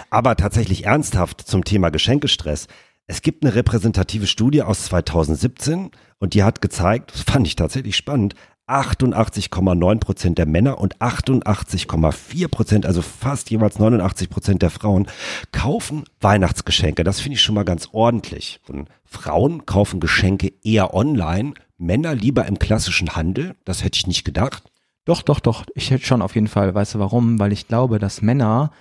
Aber 0.10 0.36
tatsächlich 0.36 0.86
ernsthaft 0.86 1.42
zum 1.42 1.63
Thema 1.66 1.90
Geschenkestress. 1.90 2.68
Es 3.07 3.22
gibt 3.22 3.44
eine 3.44 3.54
repräsentative 3.54 4.28
Studie 4.28 4.63
aus 4.63 4.86
2017 4.86 5.92
und 6.19 6.34
die 6.34 6.44
hat 6.44 6.62
gezeigt, 6.62 7.13
das 7.13 7.22
fand 7.22 7.46
ich 7.46 7.56
tatsächlich 7.56 7.96
spannend, 7.96 8.36
88,9 8.68 10.00
Prozent 10.00 10.38
der 10.40 10.48
Männer 10.48 10.80
und 10.80 10.98
88,4 10.98 12.48
Prozent, 12.48 12.86
also 12.88 13.04
fast 13.04 13.52
jeweils 13.52 13.78
89 13.78 14.30
Prozent 14.30 14.63
der 14.63 14.72
Frauen, 14.72 15.06
kaufen 15.52 16.06
Weihnachtsgeschenke. 16.19 17.04
Das 17.04 17.19
finde 17.19 17.36
ich 17.36 17.42
schon 17.42 17.54
mal 17.54 17.66
ganz 17.66 17.90
ordentlich. 17.92 18.60
Und 18.68 18.90
Frauen 19.04 19.68
kaufen 19.68 20.00
Geschenke 20.00 20.52
eher 20.63 20.96
online, 20.96 21.54
Männer 21.78 22.16
lieber 22.16 22.48
im 22.48 22.57
klassischen 22.57 23.16
Handel. 23.16 23.56
Das 23.66 23.84
hätte 23.84 23.98
ich 23.98 24.07
nicht 24.07 24.24
gedacht. 24.24 24.63
Doch, 25.06 25.21
doch, 25.21 25.40
doch. 25.40 25.66
Ich 25.76 25.92
hätte 25.92 26.06
schon 26.06 26.21
auf 26.21 26.35
jeden 26.35 26.47
Fall. 26.47 26.74
Weißt 26.74 26.95
du 26.95 27.00
warum? 27.00 27.40
Weil 27.40 27.54
ich 27.54 27.68
glaube, 27.68 28.00
dass 28.00 28.21
Männer 28.21 28.71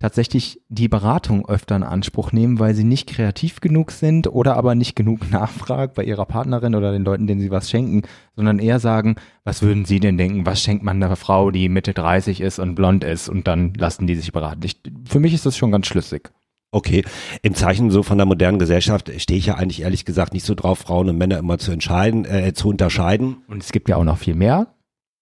tatsächlich 0.00 0.60
die 0.68 0.88
Beratung 0.88 1.48
öfter 1.48 1.74
in 1.74 1.82
Anspruch 1.82 2.30
nehmen, 2.30 2.60
weil 2.60 2.74
sie 2.74 2.84
nicht 2.84 3.08
kreativ 3.08 3.60
genug 3.60 3.90
sind 3.90 4.28
oder 4.28 4.56
aber 4.56 4.74
nicht 4.74 4.94
genug 4.94 5.30
nachfragen 5.30 5.92
bei 5.94 6.04
ihrer 6.04 6.26
Partnerin 6.26 6.74
oder 6.74 6.92
den 6.92 7.04
Leuten, 7.04 7.26
denen 7.26 7.40
sie 7.40 7.50
was 7.50 7.70
schenken, 7.70 8.02
sondern 8.36 8.58
eher 8.58 8.78
sagen, 8.78 9.16
was 9.44 9.62
würden 9.62 9.84
sie 9.84 10.00
denn 10.00 10.18
denken, 10.18 10.46
was 10.46 10.62
schenkt 10.62 10.84
man 10.84 11.02
einer 11.02 11.16
Frau, 11.16 11.50
die 11.50 11.68
Mitte 11.68 11.94
30 11.94 12.40
ist 12.40 12.58
und 12.58 12.74
blond 12.74 13.02
ist 13.02 13.28
und 13.28 13.48
dann 13.48 13.74
lassen 13.74 14.06
die 14.06 14.14
sich 14.14 14.32
beraten. 14.32 14.62
Ich, 14.64 14.80
für 15.04 15.20
mich 15.20 15.34
ist 15.34 15.46
das 15.46 15.56
schon 15.56 15.72
ganz 15.72 15.86
schlüssig. 15.86 16.30
Okay, 16.70 17.02
im 17.42 17.54
Zeichen 17.54 17.90
so 17.90 18.02
von 18.02 18.18
der 18.18 18.26
modernen 18.26 18.58
Gesellschaft 18.58 19.10
stehe 19.20 19.38
ich 19.38 19.46
ja 19.46 19.54
eigentlich 19.54 19.82
ehrlich 19.82 20.04
gesagt 20.04 20.34
nicht 20.34 20.44
so 20.44 20.54
drauf, 20.54 20.80
Frauen 20.80 21.08
und 21.08 21.16
Männer 21.16 21.38
immer 21.38 21.58
zu 21.58 21.72
entscheiden, 21.72 22.26
äh, 22.26 22.52
zu 22.52 22.68
unterscheiden. 22.68 23.38
Und 23.48 23.62
es 23.62 23.72
gibt 23.72 23.88
ja 23.88 23.96
auch 23.96 24.04
noch 24.04 24.18
viel 24.18 24.34
mehr. 24.34 24.66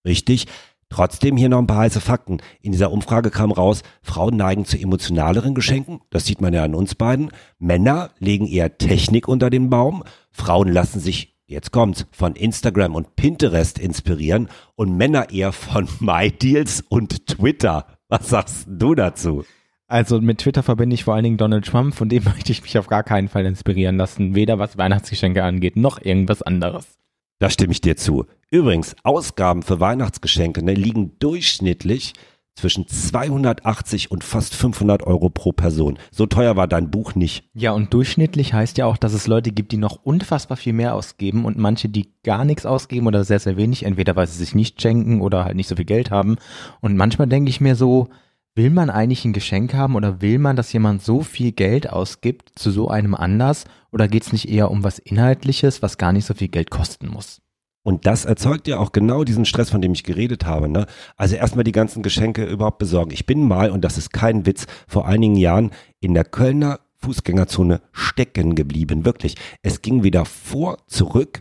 Richtig. 0.06 0.46
Trotzdem 0.88 1.36
hier 1.36 1.48
noch 1.48 1.58
ein 1.58 1.66
paar 1.66 1.78
heiße 1.78 2.00
Fakten. 2.00 2.38
In 2.62 2.70
dieser 2.70 2.92
Umfrage 2.92 3.30
kam 3.30 3.50
raus, 3.50 3.82
Frauen 4.02 4.36
neigen 4.36 4.64
zu 4.64 4.78
emotionaleren 4.78 5.54
Geschenken. 5.54 6.00
Das 6.10 6.26
sieht 6.26 6.40
man 6.40 6.54
ja 6.54 6.62
an 6.62 6.76
uns 6.76 6.94
beiden. 6.94 7.30
Männer 7.58 8.10
legen 8.20 8.46
eher 8.46 8.78
Technik 8.78 9.26
unter 9.26 9.50
den 9.50 9.68
Baum. 9.68 10.04
Frauen 10.30 10.68
lassen 10.68 11.00
sich, 11.00 11.34
jetzt 11.46 11.72
kommt's, 11.72 12.06
von 12.12 12.36
Instagram 12.36 12.94
und 12.94 13.16
Pinterest 13.16 13.80
inspirieren 13.80 14.48
und 14.76 14.96
Männer 14.96 15.30
eher 15.30 15.50
von 15.50 15.88
MyDeals 16.00 16.84
und 16.88 17.26
Twitter. 17.26 17.86
Was 18.08 18.28
sagst 18.28 18.66
du 18.68 18.94
dazu? 18.94 19.44
Also 19.88 20.20
mit 20.20 20.38
Twitter 20.38 20.62
verbinde 20.62 20.94
ich 20.94 21.04
vor 21.04 21.14
allen 21.14 21.24
Dingen 21.24 21.36
Donald 21.36 21.66
Trump, 21.66 21.94
von 21.94 22.08
dem 22.08 22.24
möchte 22.32 22.52
ich 22.52 22.62
mich 22.62 22.78
auf 22.78 22.86
gar 22.86 23.02
keinen 23.02 23.28
Fall 23.28 23.44
inspirieren 23.44 23.96
lassen, 23.96 24.36
weder 24.36 24.60
was 24.60 24.78
Weihnachtsgeschenke 24.78 25.42
angeht, 25.42 25.76
noch 25.76 26.00
irgendwas 26.00 26.42
anderes. 26.42 26.96
Da 27.38 27.50
stimme 27.50 27.72
ich 27.72 27.82
dir 27.82 27.96
zu. 27.96 28.24
Übrigens, 28.50 28.96
Ausgaben 29.02 29.62
für 29.62 29.78
Weihnachtsgeschenke 29.78 30.62
ne, 30.62 30.72
liegen 30.72 31.18
durchschnittlich 31.18 32.14
zwischen 32.54 32.88
280 32.88 34.10
und 34.10 34.24
fast 34.24 34.54
500 34.54 35.02
Euro 35.02 35.28
pro 35.28 35.52
Person. 35.52 35.98
So 36.10 36.24
teuer 36.24 36.56
war 36.56 36.66
dein 36.66 36.90
Buch 36.90 37.14
nicht. 37.14 37.44
Ja, 37.52 37.72
und 37.72 37.92
durchschnittlich 37.92 38.54
heißt 38.54 38.78
ja 38.78 38.86
auch, 38.86 38.96
dass 38.96 39.12
es 39.12 39.26
Leute 39.26 39.52
gibt, 39.52 39.72
die 39.72 39.76
noch 39.76 39.98
unfassbar 40.02 40.56
viel 40.56 40.72
mehr 40.72 40.94
ausgeben 40.94 41.44
und 41.44 41.58
manche, 41.58 41.90
die 41.90 42.08
gar 42.24 42.46
nichts 42.46 42.64
ausgeben 42.64 43.06
oder 43.06 43.24
sehr, 43.24 43.38
sehr 43.38 43.58
wenig, 43.58 43.84
entweder 43.84 44.16
weil 44.16 44.26
sie 44.26 44.38
sich 44.38 44.54
nicht 44.54 44.80
schenken 44.80 45.20
oder 45.20 45.44
halt 45.44 45.56
nicht 45.56 45.68
so 45.68 45.76
viel 45.76 45.84
Geld 45.84 46.10
haben. 46.10 46.36
Und 46.80 46.96
manchmal 46.96 47.28
denke 47.28 47.50
ich 47.50 47.60
mir 47.60 47.76
so, 47.76 48.08
will 48.54 48.70
man 48.70 48.88
eigentlich 48.88 49.26
ein 49.26 49.34
Geschenk 49.34 49.74
haben 49.74 49.94
oder 49.94 50.22
will 50.22 50.38
man, 50.38 50.56
dass 50.56 50.72
jemand 50.72 51.02
so 51.02 51.20
viel 51.20 51.52
Geld 51.52 51.90
ausgibt 51.90 52.58
zu 52.58 52.70
so 52.70 52.88
einem 52.88 53.14
Anlass 53.14 53.66
Oder 53.96 54.08
geht 54.08 54.24
es 54.24 54.32
nicht 54.34 54.50
eher 54.50 54.70
um 54.70 54.84
was 54.84 54.98
Inhaltliches, 54.98 55.80
was 55.80 55.96
gar 55.96 56.12
nicht 56.12 56.26
so 56.26 56.34
viel 56.34 56.48
Geld 56.48 56.70
kosten 56.70 57.08
muss? 57.08 57.40
Und 57.82 58.04
das 58.04 58.26
erzeugt 58.26 58.68
ja 58.68 58.78
auch 58.78 58.92
genau 58.92 59.24
diesen 59.24 59.46
Stress, 59.46 59.70
von 59.70 59.80
dem 59.80 59.94
ich 59.94 60.04
geredet 60.04 60.44
habe. 60.44 60.68
Ne? 60.68 60.84
Also 61.16 61.36
erstmal 61.36 61.64
die 61.64 61.72
ganzen 61.72 62.02
Geschenke 62.02 62.44
überhaupt 62.44 62.76
besorgen. 62.76 63.12
Ich 63.12 63.24
bin 63.24 63.48
mal, 63.48 63.70
und 63.70 63.86
das 63.86 63.96
ist 63.96 64.12
kein 64.12 64.44
Witz, 64.44 64.66
vor 64.86 65.06
einigen 65.06 65.36
Jahren 65.36 65.70
in 66.00 66.12
der 66.12 66.24
Kölner 66.24 66.80
Fußgängerzone 66.98 67.80
stecken 67.90 68.54
geblieben. 68.54 69.06
Wirklich. 69.06 69.36
Es 69.62 69.80
ging 69.80 70.02
wieder 70.02 70.26
vor, 70.26 70.76
zurück. 70.88 71.40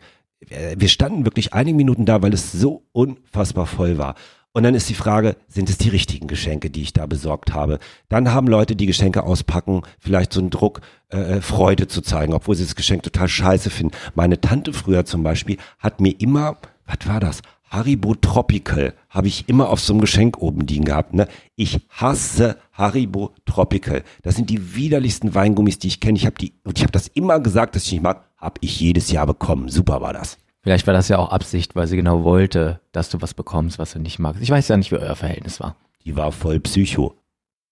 Wir 0.78 0.88
standen 0.88 1.26
wirklich 1.26 1.54
einige 1.54 1.76
Minuten 1.76 2.06
da, 2.06 2.22
weil 2.22 2.34
es 2.34 2.54
so 2.54 2.86
unfassbar 2.94 3.66
voll 3.66 3.98
war. 3.98 4.16
Und 4.56 4.64
dann 4.64 4.74
ist 4.74 4.88
die 4.88 4.94
Frage, 4.94 5.36
sind 5.50 5.70
es 5.70 5.78
die 5.78 5.90
richtigen 5.90 6.28
Geschenke, 6.28 6.70
die 6.70 6.82
ich 6.82 6.94
da 6.94 7.08
besorgt 7.08 7.54
habe? 7.54 7.78
Dann 8.08 8.32
haben 8.32 8.48
Leute, 8.48 8.78
die 8.78 8.86
Geschenke 8.86 9.24
auspacken, 9.24 9.82
vielleicht 10.00 10.32
so 10.32 10.40
einen 10.40 10.50
Druck, 10.50 10.80
äh, 11.12 11.18
äh, 11.18 11.42
Freude 11.42 11.90
zu 11.90 12.02
zeigen, 12.02 12.34
obwohl 12.34 12.56
sie 12.56 12.64
das 12.64 12.78
Geschenk 12.78 13.04
total 13.04 13.28
scheiße 13.28 13.70
finden. 13.70 13.94
Meine 14.14 14.40
Tante 14.40 14.72
früher 14.72 15.04
zum 15.04 15.24
Beispiel 15.24 15.58
hat 15.78 16.00
mir 16.00 16.14
immer, 16.22 16.56
was 16.86 17.06
war 17.06 17.20
das? 17.20 17.42
Haribo 17.70 18.16
Tropical 18.16 18.94
habe 19.10 19.28
ich 19.28 19.50
immer 19.50 19.68
auf 19.68 19.82
so 19.82 19.92
einem 19.92 20.00
Geschenk 20.00 20.38
oben 20.42 20.62
liegen 20.62 20.86
gehabt. 20.86 21.14
Ne? 21.14 21.28
Ich 21.58 21.82
hasse 21.90 22.56
Haribo 22.72 23.32
Tropical. 23.44 24.04
Das 24.24 24.38
sind 24.38 24.50
die 24.50 24.74
widerlichsten 24.74 25.36
Weingummis, 25.36 25.80
die 25.80 25.88
ich 25.88 26.00
kenne. 26.00 26.18
Ich 26.18 26.26
habe 26.26 26.38
die 26.40 26.54
und 26.64 26.78
ich 26.78 26.84
habe 26.86 26.94
das 26.94 27.10
immer 27.10 27.42
gesagt, 27.42 27.76
dass 27.76 27.84
ich 27.88 27.92
nicht 27.92 28.04
mag. 28.04 28.24
Habe 28.38 28.56
ich 28.62 28.80
jedes 28.80 29.12
Jahr 29.12 29.28
bekommen. 29.28 29.68
Super 29.68 30.00
war 30.00 30.14
das. 30.14 30.38
Vielleicht 30.66 30.88
war 30.88 30.96
das 30.96 31.10
ja 31.10 31.20
auch 31.20 31.30
Absicht, 31.30 31.76
weil 31.76 31.86
sie 31.86 31.96
genau 31.96 32.24
wollte, 32.24 32.82
dass 32.92 33.12
du 33.12 33.22
was 33.22 33.36
bekommst, 33.36 33.78
was 33.78 33.94
du 33.94 34.00
nicht 34.00 34.18
magst. 34.18 34.42
Ich 34.42 34.50
weiß 34.50 34.68
ja 34.68 34.78
nicht, 34.78 34.92
wie 34.92 34.98
euer 34.98 35.16
Verhältnis 35.16 35.60
war. 35.60 35.76
Die 36.04 36.16
war 36.16 36.32
voll 36.32 36.60
Psycho. 36.60 37.14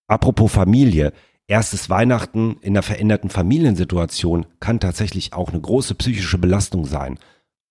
Apropos 0.05 0.51
Familie. 0.51 1.11
Erstes 1.47 1.89
Weihnachten 1.89 2.57
in 2.61 2.73
einer 2.73 2.83
veränderten 2.83 3.31
Familiensituation 3.31 4.45
kann 4.59 4.79
tatsächlich 4.79 5.33
auch 5.33 5.49
eine 5.49 5.59
große 5.59 5.95
psychische 5.95 6.37
Belastung 6.37 6.85
sein. 6.85 7.17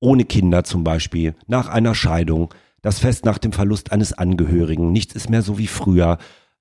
Ohne 0.00 0.24
Kinder 0.24 0.64
zum 0.64 0.82
Beispiel, 0.82 1.36
nach 1.46 1.68
einer 1.68 1.94
Scheidung, 1.94 2.52
das 2.80 2.98
Fest 2.98 3.24
nach 3.24 3.38
dem 3.38 3.52
Verlust 3.52 3.92
eines 3.92 4.12
Angehörigen, 4.12 4.90
nichts 4.90 5.14
ist 5.14 5.30
mehr 5.30 5.42
so 5.42 5.56
wie 5.56 5.68
früher. 5.68 6.18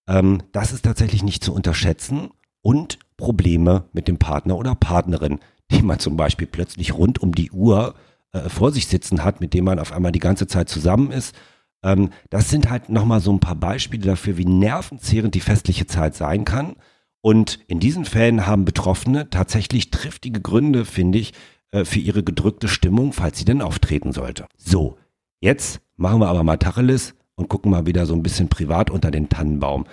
Ähm, 0.08 0.44
das 0.51 0.72
ist 0.72 0.86
tatsächlich 0.86 1.24
nicht 1.24 1.44
zu 1.44 1.51
unterschätzen. 1.51 2.30
Und 2.62 3.00
Probleme 3.18 3.86
mit 3.91 4.08
dem 4.08 4.20
Partner 4.20 4.56
oder 4.56 4.75
Partnerin, 4.75 5.39
die 5.72 5.82
man 5.82 5.98
zum 5.98 6.15
Beispiel 6.15 6.46
plötzlich 6.46 6.94
rund 6.94 7.18
um 7.18 7.34
die 7.34 7.50
Uhr 7.50 7.96
äh, 8.34 8.50
vor 8.50 8.72
sich 8.72 8.88
sitzen 8.88 9.24
hat, 9.24 9.42
mit 9.42 9.54
dem 9.54 9.66
man 9.66 9.80
auf 9.80 9.92
einmal 9.92 10.12
die 10.12 10.20
ganze 10.20 10.48
Zeit 10.48 10.70
zusammen 10.70 11.12
ist. 11.12 11.36
Ähm, 11.84 12.10
das 12.30 12.50
sind 12.50 12.70
halt 12.70 12.90
nochmal 12.90 13.22
so 13.22 13.32
ein 13.32 13.40
paar 13.40 13.56
Beispiele 13.56 14.06
dafür, 14.06 14.38
wie 14.38 14.46
nervenzehrend 14.46 15.36
die 15.36 15.42
festliche 15.42 15.88
Zeit 15.88 16.16
sein 16.16 16.46
kann. 16.46 16.76
Und 17.22 17.60
in 17.68 17.80
diesen 17.80 18.06
Fällen 18.06 18.48
haben 18.48 18.66
Betroffene 18.66 19.30
tatsächlich 19.30 19.92
triftige 19.92 20.42
Gründe, 20.42 20.86
finde 20.86 21.20
ich, 21.20 21.34
äh, 21.72 21.86
für 21.86 22.00
ihre 22.00 22.24
gedrückte 22.24 22.68
Stimmung, 22.68 23.14
falls 23.14 23.38
sie 23.38 23.46
denn 23.46 23.62
auftreten 23.62 24.12
sollte. 24.12 24.46
So, 24.58 24.98
jetzt 25.40 25.82
machen 25.98 26.20
wir 26.20 26.28
aber 26.28 26.44
mal 26.44 26.58
Tacheles 26.58 27.16
und 27.36 27.50
gucken 27.50 27.72
mal 27.72 27.86
wieder 27.86 28.06
so 28.06 28.14
ein 28.14 28.24
bisschen 28.24 28.50
privat 28.50 28.90
unter 28.90 29.12
den 29.12 29.30
Tannenbaum. 29.30 29.86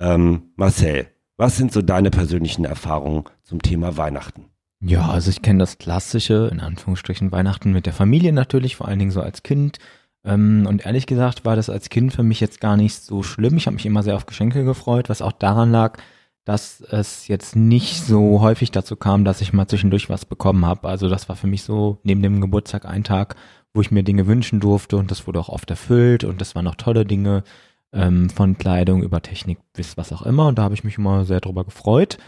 Ähm, 0.00 0.52
Marcel, 0.56 1.08
was 1.36 1.56
sind 1.56 1.72
so 1.72 1.82
deine 1.82 2.10
persönlichen 2.10 2.64
Erfahrungen 2.64 3.24
zum 3.42 3.60
Thema 3.62 3.96
Weihnachten? 3.96 4.46
Ja, 4.80 5.08
also 5.08 5.30
ich 5.30 5.42
kenne 5.42 5.58
das 5.58 5.78
klassische, 5.78 6.48
in 6.52 6.60
Anführungsstrichen, 6.60 7.32
Weihnachten 7.32 7.72
mit 7.72 7.86
der 7.86 7.92
Familie 7.92 8.32
natürlich, 8.32 8.76
vor 8.76 8.88
allen 8.88 8.98
Dingen 8.98 9.10
so 9.10 9.22
als 9.22 9.42
Kind. 9.42 9.78
Ähm, 10.24 10.66
und 10.68 10.84
ehrlich 10.84 11.06
gesagt 11.06 11.44
war 11.44 11.56
das 11.56 11.70
als 11.70 11.88
Kind 11.88 12.12
für 12.12 12.22
mich 12.22 12.40
jetzt 12.40 12.60
gar 12.60 12.76
nicht 12.76 12.94
so 12.94 13.22
schlimm. 13.22 13.56
Ich 13.56 13.66
habe 13.66 13.74
mich 13.74 13.86
immer 13.86 14.02
sehr 14.02 14.16
auf 14.16 14.26
Geschenke 14.26 14.64
gefreut, 14.64 15.08
was 15.08 15.22
auch 15.22 15.32
daran 15.32 15.70
lag, 15.70 15.98
dass 16.44 16.80
es 16.80 17.26
jetzt 17.28 17.56
nicht 17.56 18.02
so 18.04 18.40
häufig 18.40 18.70
dazu 18.70 18.96
kam, 18.96 19.24
dass 19.24 19.40
ich 19.40 19.52
mal 19.52 19.66
zwischendurch 19.66 20.10
was 20.10 20.24
bekommen 20.24 20.64
habe. 20.66 20.88
Also 20.88 21.08
das 21.08 21.28
war 21.28 21.36
für 21.36 21.46
mich 21.46 21.62
so 21.62 21.98
neben 22.04 22.22
dem 22.22 22.40
Geburtstag 22.40 22.86
ein 22.86 23.02
Tag, 23.04 23.36
wo 23.74 23.80
ich 23.80 23.90
mir 23.90 24.02
Dinge 24.02 24.26
wünschen 24.26 24.60
durfte 24.60 24.96
und 24.96 25.10
das 25.10 25.26
wurde 25.26 25.40
auch 25.40 25.48
oft 25.48 25.70
erfüllt 25.70 26.24
und 26.24 26.40
das 26.40 26.54
waren 26.54 26.64
noch 26.64 26.76
tolle 26.76 27.04
Dinge 27.04 27.44
ähm, 27.92 28.30
von 28.30 28.58
Kleidung 28.58 29.02
über 29.02 29.22
Technik 29.22 29.58
bis 29.72 29.96
was 29.96 30.12
auch 30.12 30.22
immer 30.22 30.46
und 30.48 30.58
da 30.58 30.62
habe 30.62 30.74
ich 30.74 30.84
mich 30.84 30.98
immer 30.98 31.24
sehr 31.24 31.40
drüber 31.40 31.64
gefreut. 31.64 32.18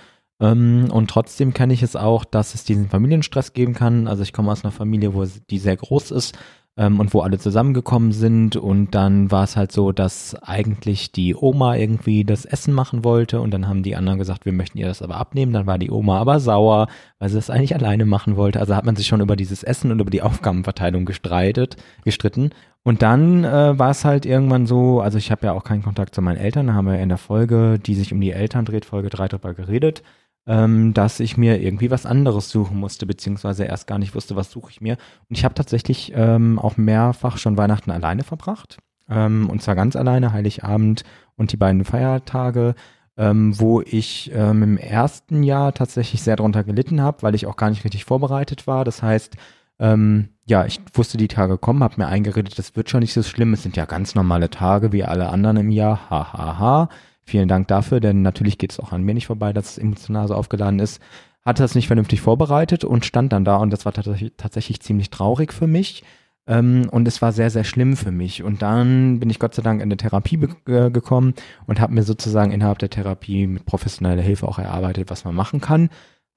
Ähm, 0.40 0.88
und 0.90 1.10
trotzdem 1.10 1.52
kenne 1.52 1.74
ich 1.74 1.82
es 1.82 1.96
auch, 1.96 2.24
dass 2.24 2.54
es 2.54 2.64
diesen 2.64 2.88
Familienstress 2.88 3.52
geben 3.52 3.74
kann. 3.74 4.06
Also 4.06 4.22
ich 4.22 4.32
komme 4.32 4.52
aus 4.52 4.64
einer 4.64 4.72
Familie, 4.72 5.14
wo 5.14 5.24
die 5.24 5.58
sehr 5.58 5.76
groß 5.76 6.12
ist 6.12 6.38
ähm, 6.76 7.00
und 7.00 7.12
wo 7.12 7.20
alle 7.20 7.38
zusammengekommen 7.38 8.12
sind. 8.12 8.56
Und 8.56 8.94
dann 8.94 9.30
war 9.32 9.42
es 9.42 9.56
halt 9.56 9.72
so, 9.72 9.90
dass 9.90 10.36
eigentlich 10.36 11.10
die 11.10 11.34
Oma 11.34 11.74
irgendwie 11.74 12.24
das 12.24 12.44
Essen 12.44 12.72
machen 12.72 13.02
wollte 13.04 13.40
und 13.40 13.50
dann 13.50 13.66
haben 13.66 13.82
die 13.82 13.96
anderen 13.96 14.18
gesagt, 14.18 14.44
wir 14.44 14.52
möchten 14.52 14.78
ihr 14.78 14.86
das 14.86 15.02
aber 15.02 15.16
abnehmen. 15.16 15.52
Dann 15.52 15.66
war 15.66 15.78
die 15.78 15.90
Oma 15.90 16.18
aber 16.18 16.38
sauer, 16.38 16.86
weil 17.18 17.28
sie 17.28 17.36
das 17.36 17.50
eigentlich 17.50 17.74
alleine 17.74 18.06
machen 18.06 18.36
wollte. 18.36 18.60
Also 18.60 18.76
hat 18.76 18.86
man 18.86 18.96
sich 18.96 19.08
schon 19.08 19.20
über 19.20 19.34
dieses 19.34 19.64
Essen 19.64 19.90
und 19.90 20.00
über 20.00 20.10
die 20.10 20.22
Aufgabenverteilung 20.22 21.04
gestreitet, 21.04 21.76
gestritten. 22.04 22.50
Und 22.84 23.02
dann 23.02 23.44
äh, 23.44 23.76
war 23.76 23.90
es 23.90 24.04
halt 24.04 24.24
irgendwann 24.24 24.66
so, 24.66 25.00
also 25.00 25.18
ich 25.18 25.32
habe 25.32 25.46
ja 25.46 25.52
auch 25.52 25.64
keinen 25.64 25.82
Kontakt 25.82 26.14
zu 26.14 26.22
meinen 26.22 26.38
Eltern, 26.38 26.68
da 26.68 26.74
haben 26.74 26.86
wir 26.86 27.00
in 27.00 27.08
der 27.08 27.18
Folge, 27.18 27.78
die 27.78 27.94
sich 27.94 28.12
um 28.12 28.20
die 28.20 28.30
Eltern 28.30 28.64
dreht, 28.64 28.84
Folge 28.84 29.10
3 29.10 29.28
drüber 29.28 29.52
geredet 29.52 30.02
ähm, 30.48 30.94
dass 30.94 31.20
ich 31.20 31.36
mir 31.36 31.60
irgendwie 31.60 31.90
was 31.90 32.06
anderes 32.06 32.48
suchen 32.48 32.78
musste, 32.78 33.04
beziehungsweise 33.04 33.64
erst 33.64 33.86
gar 33.86 33.98
nicht 33.98 34.14
wusste, 34.14 34.34
was 34.34 34.50
suche 34.50 34.70
ich 34.70 34.80
mir. 34.80 34.96
Und 35.28 35.36
ich 35.36 35.44
habe 35.44 35.54
tatsächlich 35.54 36.12
ähm, 36.16 36.58
auch 36.58 36.78
mehrfach 36.78 37.36
schon 37.36 37.58
Weihnachten 37.58 37.90
alleine 37.90 38.24
verbracht. 38.24 38.78
Ähm, 39.10 39.50
und 39.50 39.60
zwar 39.62 39.74
ganz 39.74 39.94
alleine, 39.94 40.32
Heiligabend 40.32 41.04
und 41.36 41.52
die 41.52 41.58
beiden 41.58 41.84
Feiertage, 41.84 42.74
ähm, 43.18 43.60
wo 43.60 43.82
ich 43.82 44.30
ähm, 44.34 44.62
im 44.62 44.76
ersten 44.78 45.42
Jahr 45.42 45.74
tatsächlich 45.74 46.22
sehr 46.22 46.36
drunter 46.36 46.64
gelitten 46.64 47.02
habe, 47.02 47.22
weil 47.22 47.34
ich 47.34 47.46
auch 47.46 47.56
gar 47.56 47.68
nicht 47.68 47.84
richtig 47.84 48.06
vorbereitet 48.06 48.66
war. 48.66 48.86
Das 48.86 49.02
heißt, 49.02 49.36
ähm, 49.78 50.30
ja, 50.46 50.64
ich 50.64 50.80
wusste, 50.94 51.18
die 51.18 51.28
Tage 51.28 51.58
kommen, 51.58 51.84
habe 51.84 51.96
mir 51.98 52.08
eingeredet, 52.08 52.58
das 52.58 52.74
wird 52.74 52.88
schon 52.88 53.00
nicht 53.00 53.12
so 53.12 53.22
schlimm. 53.22 53.52
Es 53.52 53.64
sind 53.64 53.76
ja 53.76 53.84
ganz 53.84 54.14
normale 54.14 54.48
Tage 54.48 54.92
wie 54.92 55.04
alle 55.04 55.28
anderen 55.28 55.58
im 55.58 55.70
Jahr. 55.70 56.08
Ha, 56.08 56.32
ha, 56.32 56.58
ha. 56.58 56.88
Vielen 57.28 57.46
Dank 57.46 57.68
dafür, 57.68 58.00
denn 58.00 58.22
natürlich 58.22 58.56
geht 58.56 58.72
es 58.72 58.80
auch 58.80 58.90
an 58.90 59.02
mir 59.02 59.12
nicht 59.12 59.26
vorbei, 59.26 59.52
dass 59.52 59.72
es 59.72 59.76
emotional 59.76 60.26
so 60.28 60.34
aufgeladen 60.34 60.78
ist. 60.78 60.98
Hatte 61.44 61.62
das 61.62 61.74
nicht 61.74 61.86
vernünftig 61.86 62.22
vorbereitet 62.22 62.84
und 62.84 63.04
stand 63.04 63.34
dann 63.34 63.44
da 63.44 63.56
und 63.56 63.70
das 63.70 63.84
war 63.84 63.92
tatsächlich, 63.92 64.80
ziemlich 64.80 65.10
traurig 65.10 65.52
für 65.52 65.66
mich. 65.66 66.04
Ähm, 66.46 66.88
und 66.90 67.06
es 67.06 67.20
war 67.20 67.32
sehr, 67.32 67.50
sehr 67.50 67.64
schlimm 67.64 67.98
für 67.98 68.12
mich. 68.12 68.42
Und 68.42 68.62
dann 68.62 69.20
bin 69.20 69.28
ich 69.28 69.38
Gott 69.38 69.54
sei 69.54 69.60
Dank 69.60 69.82
in 69.82 69.88
eine 69.88 69.98
Therapie 69.98 70.48
äh, 70.68 70.90
gekommen 70.90 71.34
und 71.66 71.80
habe 71.80 71.92
mir 71.92 72.02
sozusagen 72.02 72.50
innerhalb 72.50 72.78
der 72.78 72.88
Therapie 72.88 73.46
mit 73.46 73.66
professioneller 73.66 74.22
Hilfe 74.22 74.48
auch 74.48 74.58
erarbeitet, 74.58 75.10
was 75.10 75.26
man 75.26 75.34
machen 75.34 75.60
kann. 75.60 75.90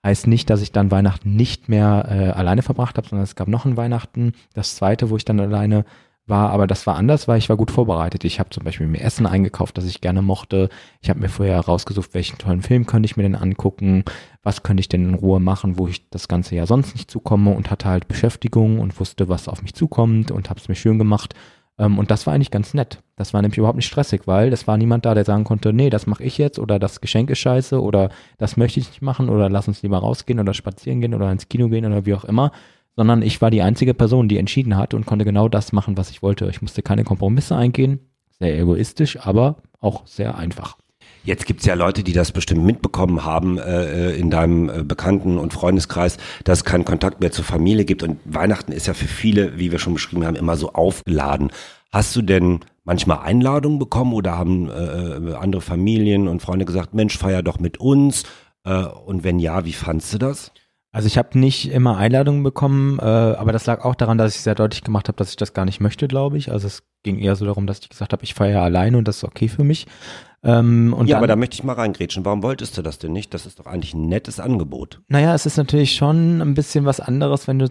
Heißt 0.06 0.28
nicht, 0.28 0.50
dass 0.50 0.62
ich 0.62 0.74
dann 0.74 0.92
Weihnachten 0.92 1.38
nicht 1.38 1.70
mehr 1.70 2.06
äh, 2.10 2.38
alleine 2.38 2.64
verbracht 2.64 2.98
habe, 2.98 3.08
sondern 3.08 3.24
es 3.24 3.38
gab 3.38 3.48
noch 3.48 3.64
ein 3.64 3.78
Weihnachten, 3.78 4.34
das 4.54 4.76
zweite, 4.76 5.10
wo 5.10 5.16
ich 5.16 5.24
dann 5.24 5.40
alleine 5.40 5.86
war, 6.28 6.52
aber 6.52 6.68
das 6.68 6.88
war 6.88 6.96
anders, 6.96 7.28
weil 7.28 7.38
ich 7.38 7.50
war 7.50 7.58
gut 7.58 7.72
vorbereitet. 7.72 8.24
Ich 8.24 8.40
habe 8.40 8.50
zum 8.50 8.64
Beispiel 8.64 8.88
mir 8.88 9.02
Essen 9.02 9.26
eingekauft, 9.26 9.78
das 9.78 9.86
ich 9.86 10.02
gerne 10.02 10.22
mochte. 10.22 10.70
Ich 11.02 11.10
habe 11.10 11.20
mir 11.20 11.30
vorher 11.30 11.56
herausgesucht, 11.56 12.14
welchen 12.14 12.38
tollen 12.38 12.62
Film 12.62 12.86
könnte 12.86 13.06
ich 13.06 13.18
mir 13.18 13.24
denn 13.24 13.36
angucken, 13.36 14.04
was 14.44 14.64
könnte 14.64 14.82
ich 14.82 14.90
denn 14.90 15.10
in 15.10 15.16
Ruhe 15.16 15.40
machen, 15.40 15.78
wo 15.78 15.88
ich 15.88 16.10
das 16.10 16.28
ganze 16.28 16.56
Jahr 16.56 16.68
sonst 16.68 16.96
nicht 16.96 17.12
zukomme 17.12 17.52
und 17.52 17.70
hatte 17.72 17.90
halt 17.90 18.08
Beschäftigung 18.08 18.80
und 18.80 19.00
wusste, 19.00 19.30
was 19.30 19.48
auf 19.48 19.62
mich 19.62 19.74
zukommt 19.74 20.32
und 20.32 20.50
habe 20.50 20.60
es 20.60 20.70
mir 20.70 20.76
schön 20.76 20.98
gemacht. 20.98 21.36
Ähm, 21.78 21.98
und 21.98 22.12
das 22.12 22.28
war 22.28 22.34
eigentlich 22.34 22.52
ganz 22.52 22.74
nett. 22.74 23.02
Das 23.16 23.34
war 23.34 23.42
nämlich 23.42 23.58
überhaupt 23.58 23.78
nicht 23.78 23.88
stressig, 23.88 24.22
weil 24.26 24.54
es 24.54 24.68
war 24.68 24.78
niemand 24.78 25.06
da, 25.06 25.14
der 25.14 25.26
sagen 25.26 25.44
konnte, 25.44 25.74
nee, 25.74 25.90
das 25.90 26.08
mache 26.08 26.24
ich 26.24 26.38
jetzt 26.38 26.60
oder 26.60 26.80
das 26.80 27.02
Geschenk 27.02 27.30
ist 27.30 27.40
scheiße 27.40 27.82
oder 27.82 28.10
das 28.38 28.58
möchte 28.58 28.80
ich 28.80 28.88
nicht 28.88 29.02
machen 29.02 29.30
oder 29.30 29.50
lass 29.50 29.68
uns 29.68 29.82
lieber 29.82 29.98
rausgehen 29.98 30.40
oder 30.40 30.54
spazieren 30.54 31.02
gehen 31.02 31.14
oder 31.14 31.32
ins 31.32 31.50
Kino 31.50 31.70
gehen 31.70 31.86
oder 31.86 32.06
wie 32.06 32.14
auch 32.14 32.26
immer, 32.26 32.52
sondern 32.96 33.22
ich 33.22 33.42
war 33.42 33.52
die 33.52 33.62
einzige 33.62 33.94
Person, 33.94 34.28
die 34.28 34.38
entschieden 34.38 34.78
hat 34.78 34.94
und 34.94 35.06
konnte 35.06 35.26
genau 35.26 35.48
das 35.48 35.72
machen, 35.72 35.98
was 35.98 36.10
ich 36.10 36.22
wollte. 36.22 36.50
Ich 36.50 36.62
musste 36.62 36.82
keine 36.82 37.04
Kompromisse 37.04 37.56
eingehen, 37.56 38.00
sehr 38.40 38.60
egoistisch, 38.60 39.20
aber 39.26 39.58
auch 39.80 40.06
sehr 40.06 40.38
einfach. 40.38 40.78
Jetzt 41.24 41.46
gibt's 41.46 41.66
ja 41.66 41.76
Leute, 41.76 42.04
die 42.04 42.14
das 42.14 42.32
bestimmt 42.32 42.66
mitbekommen 42.66 43.24
haben 43.24 43.60
äh, 43.60 44.10
äh, 44.10 44.20
in 44.20 44.32
deinem 44.32 44.70
äh, 44.70 44.84
Bekannten- 44.84 45.38
und 45.38 45.54
Freundeskreis, 45.54 46.18
dass 46.44 46.60
es 46.60 46.66
keinen 46.66 46.84
Kontakt 46.84 47.22
mehr 47.22 47.32
zur 47.32 47.46
Familie 47.46 47.86
gibt. 47.86 48.02
Und 48.02 48.20
Weihnachten 48.26 48.72
ist 48.72 48.88
ja 48.88 48.96
für 48.96 49.08
viele, 49.08 49.60
wie 49.60 49.72
wir 49.72 49.78
schon 49.78 49.94
beschrieben 49.94 50.26
haben, 50.26 50.36
immer 50.36 50.58
so 50.58 50.74
aufgeladen. 50.74 51.52
Hast 51.92 52.16
du 52.16 52.24
denn 52.24 52.62
manchmal 52.86 53.20
Einladungen 53.20 53.78
bekommen 53.78 54.14
oder 54.14 54.36
haben 54.36 54.70
äh, 54.70 54.74
äh 54.74 55.36
andere 55.36 55.62
Familien 55.62 56.28
und 56.28 56.42
Freunde 56.42 56.66
gesagt, 56.66 56.96
Mensch, 56.96 57.18
feier 57.18 57.44
doch 57.44 57.60
mit 57.60 57.80
uns? 57.80 58.24
Äh, 58.64 58.84
und 58.84 59.24
wenn 59.24 59.38
ja, 59.38 59.64
wie 59.66 59.74
fandst 59.74 60.14
du 60.14 60.18
das? 60.18 60.52
Also 60.94 61.08
ich 61.08 61.18
habe 61.18 61.40
nicht 61.40 61.72
immer 61.72 61.98
Einladungen 61.98 62.44
bekommen, 62.44 63.00
äh, 63.00 63.04
aber 63.04 63.54
das 63.54 63.66
lag 63.66 63.86
auch 63.86 63.96
daran, 63.96 64.18
dass 64.18 64.36
ich 64.36 64.42
sehr 64.42 64.56
deutlich 64.56 64.84
gemacht 64.84 65.08
habe, 65.08 65.16
dass 65.16 65.30
ich 65.30 65.38
das 65.38 65.54
gar 65.54 65.64
nicht 65.64 65.80
möchte, 65.80 66.08
glaube 66.08 66.38
ich. 66.38 66.52
Also 66.52 66.68
es 66.68 66.84
ging 67.04 67.18
eher 67.18 67.38
so 67.38 67.46
darum, 67.46 67.66
dass 67.66 67.80
ich 67.80 67.90
gesagt 67.90 68.12
habe, 68.12 68.24
ich 68.24 68.34
feiere 68.34 68.62
alleine 68.62 68.98
und 68.98 69.08
das 69.08 69.18
ist 69.18 69.24
okay 69.24 69.48
für 69.48 69.64
mich. 69.64 69.88
Ähm, 70.44 70.94
und 70.98 71.08
ja, 71.08 71.14
dann, 71.14 71.20
aber 71.20 71.28
da 71.28 71.36
möchte 71.36 71.54
ich 71.54 71.64
mal 71.64 71.74
reingrätschen. 71.74 72.26
Warum 72.26 72.42
wolltest 72.44 72.78
du 72.78 72.82
das 72.82 72.98
denn 72.98 73.14
nicht? 73.14 73.34
Das 73.34 73.46
ist 73.46 73.60
doch 73.60 73.68
eigentlich 73.68 73.94
ein 73.94 74.08
nettes 74.08 74.40
Angebot. 74.40 75.00
Naja, 75.08 75.36
es 75.36 75.46
ist 75.46 75.58
natürlich 75.58 75.96
schon 75.96 76.42
ein 76.42 76.56
bisschen 76.56 76.84
was 76.84 77.00
anderes, 77.00 77.48
wenn 77.48 77.60
du 77.60 77.70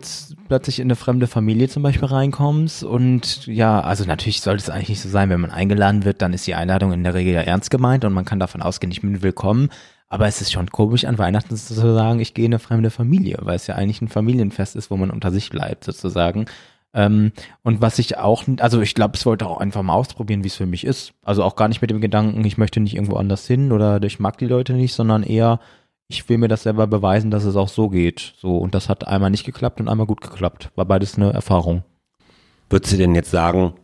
plötzlich 0.48 0.78
in 0.78 0.86
eine 0.86 0.96
fremde 0.96 1.26
Familie 1.26 1.68
zum 1.68 1.82
Beispiel 1.82 2.08
reinkommst. 2.08 2.84
Und 2.84 3.46
ja, 3.46 3.80
also 3.80 4.04
natürlich 4.04 4.40
sollte 4.40 4.62
es 4.62 4.70
eigentlich 4.70 4.90
nicht 4.90 5.02
so 5.02 5.08
sein, 5.08 5.30
wenn 5.30 5.40
man 5.40 5.50
eingeladen 5.50 6.04
wird, 6.04 6.22
dann 6.22 6.32
ist 6.32 6.46
die 6.46 6.54
Einladung 6.54 6.92
in 6.92 7.04
der 7.04 7.14
Regel 7.14 7.34
ja 7.34 7.40
ernst 7.40 7.70
gemeint 7.70 8.04
und 8.04 8.12
man 8.12 8.24
kann 8.24 8.38
davon 8.38 8.62
ausgehen, 8.62 8.92
ich 8.92 9.02
bin 9.02 9.20
willkommen. 9.22 9.68
Aber 10.10 10.26
es 10.26 10.40
ist 10.40 10.50
schon 10.52 10.70
komisch, 10.70 11.04
an 11.04 11.18
Weihnachten 11.18 11.56
zu 11.56 11.72
sagen, 11.72 12.18
ich 12.18 12.34
gehe 12.34 12.44
in 12.44 12.52
eine 12.52 12.58
fremde 12.58 12.90
Familie, 12.90 13.38
weil 13.42 13.54
es 13.54 13.68
ja 13.68 13.76
eigentlich 13.76 14.02
ein 14.02 14.08
Familienfest 14.08 14.74
ist, 14.74 14.90
wo 14.90 14.96
man 14.96 15.10
unter 15.10 15.30
sich 15.30 15.50
bleibt, 15.50 15.84
sozusagen. 15.84 16.46
Ähm, 16.92 17.30
und 17.62 17.80
was 17.80 18.00
ich 18.00 18.18
auch, 18.18 18.42
also 18.58 18.80
ich 18.80 18.96
glaube, 18.96 19.16
es 19.16 19.24
wollte 19.24 19.46
auch 19.46 19.58
einfach 19.58 19.82
mal 19.82 19.94
ausprobieren, 19.94 20.42
wie 20.42 20.48
es 20.48 20.56
für 20.56 20.66
mich 20.66 20.84
ist. 20.84 21.12
Also 21.22 21.44
auch 21.44 21.54
gar 21.54 21.68
nicht 21.68 21.80
mit 21.80 21.90
dem 21.90 22.00
Gedanken, 22.00 22.44
ich 22.44 22.58
möchte 22.58 22.80
nicht 22.80 22.96
irgendwo 22.96 23.16
anders 23.16 23.46
hin 23.46 23.70
oder 23.70 24.02
ich 24.02 24.18
mag 24.18 24.36
die 24.38 24.46
Leute 24.46 24.72
nicht, 24.72 24.94
sondern 24.94 25.22
eher, 25.22 25.60
ich 26.08 26.28
will 26.28 26.38
mir 26.38 26.48
das 26.48 26.64
selber 26.64 26.88
beweisen, 26.88 27.30
dass 27.30 27.44
es 27.44 27.54
auch 27.54 27.68
so 27.68 27.88
geht. 27.88 28.34
So, 28.38 28.58
und 28.58 28.74
das 28.74 28.88
hat 28.88 29.06
einmal 29.06 29.30
nicht 29.30 29.44
geklappt 29.44 29.80
und 29.80 29.88
einmal 29.88 30.06
gut 30.06 30.20
geklappt. 30.22 30.70
War 30.74 30.86
beides 30.86 31.16
eine 31.16 31.32
Erfahrung. 31.32 31.84
Würdest 32.68 32.92
du 32.92 32.96
denn 32.96 33.14
jetzt 33.14 33.30
sagen, 33.30 33.74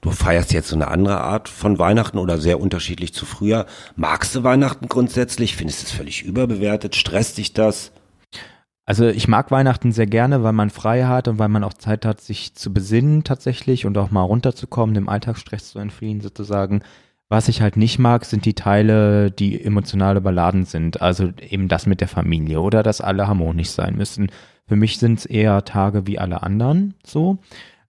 du 0.00 0.10
feierst 0.10 0.52
jetzt 0.52 0.68
so 0.68 0.76
eine 0.76 0.88
andere 0.88 1.20
Art 1.20 1.48
von 1.48 1.78
Weihnachten 1.78 2.18
oder 2.18 2.38
sehr 2.38 2.60
unterschiedlich 2.60 3.14
zu 3.14 3.26
früher? 3.26 3.66
Magst 3.96 4.34
du 4.34 4.44
Weihnachten 4.44 4.88
grundsätzlich? 4.88 5.56
Findest 5.56 5.82
du 5.82 5.86
es 5.86 5.92
völlig 5.92 6.22
überbewertet? 6.22 6.96
Stresst 6.96 7.38
dich 7.38 7.52
das? 7.52 7.92
Also 8.88 9.06
ich 9.06 9.28
mag 9.28 9.50
Weihnachten 9.50 9.92
sehr 9.92 10.06
gerne, 10.06 10.42
weil 10.42 10.54
man 10.54 10.70
frei 10.70 11.04
hat 11.04 11.28
und 11.28 11.38
weil 11.38 11.50
man 11.50 11.62
auch 11.62 11.74
Zeit 11.74 12.06
hat, 12.06 12.22
sich 12.22 12.54
zu 12.54 12.72
besinnen 12.72 13.22
tatsächlich 13.22 13.84
und 13.84 13.98
auch 13.98 14.10
mal 14.10 14.22
runterzukommen, 14.22 14.94
dem 14.94 15.10
Alltagsstress 15.10 15.72
zu 15.72 15.78
entfliehen 15.78 16.22
sozusagen. 16.22 16.80
Was 17.28 17.48
ich 17.48 17.60
halt 17.60 17.76
nicht 17.76 17.98
mag, 17.98 18.24
sind 18.24 18.46
die 18.46 18.54
Teile, 18.54 19.30
die 19.30 19.62
emotional 19.62 20.16
überladen 20.16 20.64
sind. 20.64 21.02
Also 21.02 21.32
eben 21.38 21.68
das 21.68 21.84
mit 21.84 22.00
der 22.00 22.08
Familie 22.08 22.62
oder 22.62 22.82
dass 22.82 23.02
alle 23.02 23.28
harmonisch 23.28 23.68
sein 23.68 23.94
müssen. 23.94 24.30
Für 24.66 24.76
mich 24.76 24.98
sind 24.98 25.18
es 25.18 25.26
eher 25.26 25.64
Tage 25.66 26.06
wie 26.06 26.18
alle 26.18 26.42
anderen 26.42 26.94
so. 27.04 27.38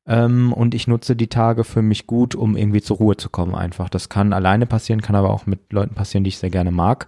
Ähm, 0.10 0.52
und 0.52 0.74
ich 0.74 0.88
nutze 0.88 1.16
die 1.16 1.28
Tage 1.28 1.64
für 1.64 1.84
mich 1.84 2.08
gut, 2.08 2.34
um 2.34 2.58
irgendwie 2.58 2.82
zur 2.82 2.98
Ruhe 2.98 3.16
zu 3.16 3.30
kommen 3.30 3.54
einfach. 3.54 3.90
Das 3.90 4.10
kann 4.10 4.34
alleine 4.34 4.66
passieren, 4.66 5.02
kann 5.02 5.16
aber 5.16 5.30
auch 5.30 5.46
mit 5.46 5.72
Leuten 5.72 5.94
passieren, 5.94 6.24
die 6.24 6.30
ich 6.30 6.40
sehr 6.40 6.50
gerne 6.50 6.72
mag. 6.72 7.06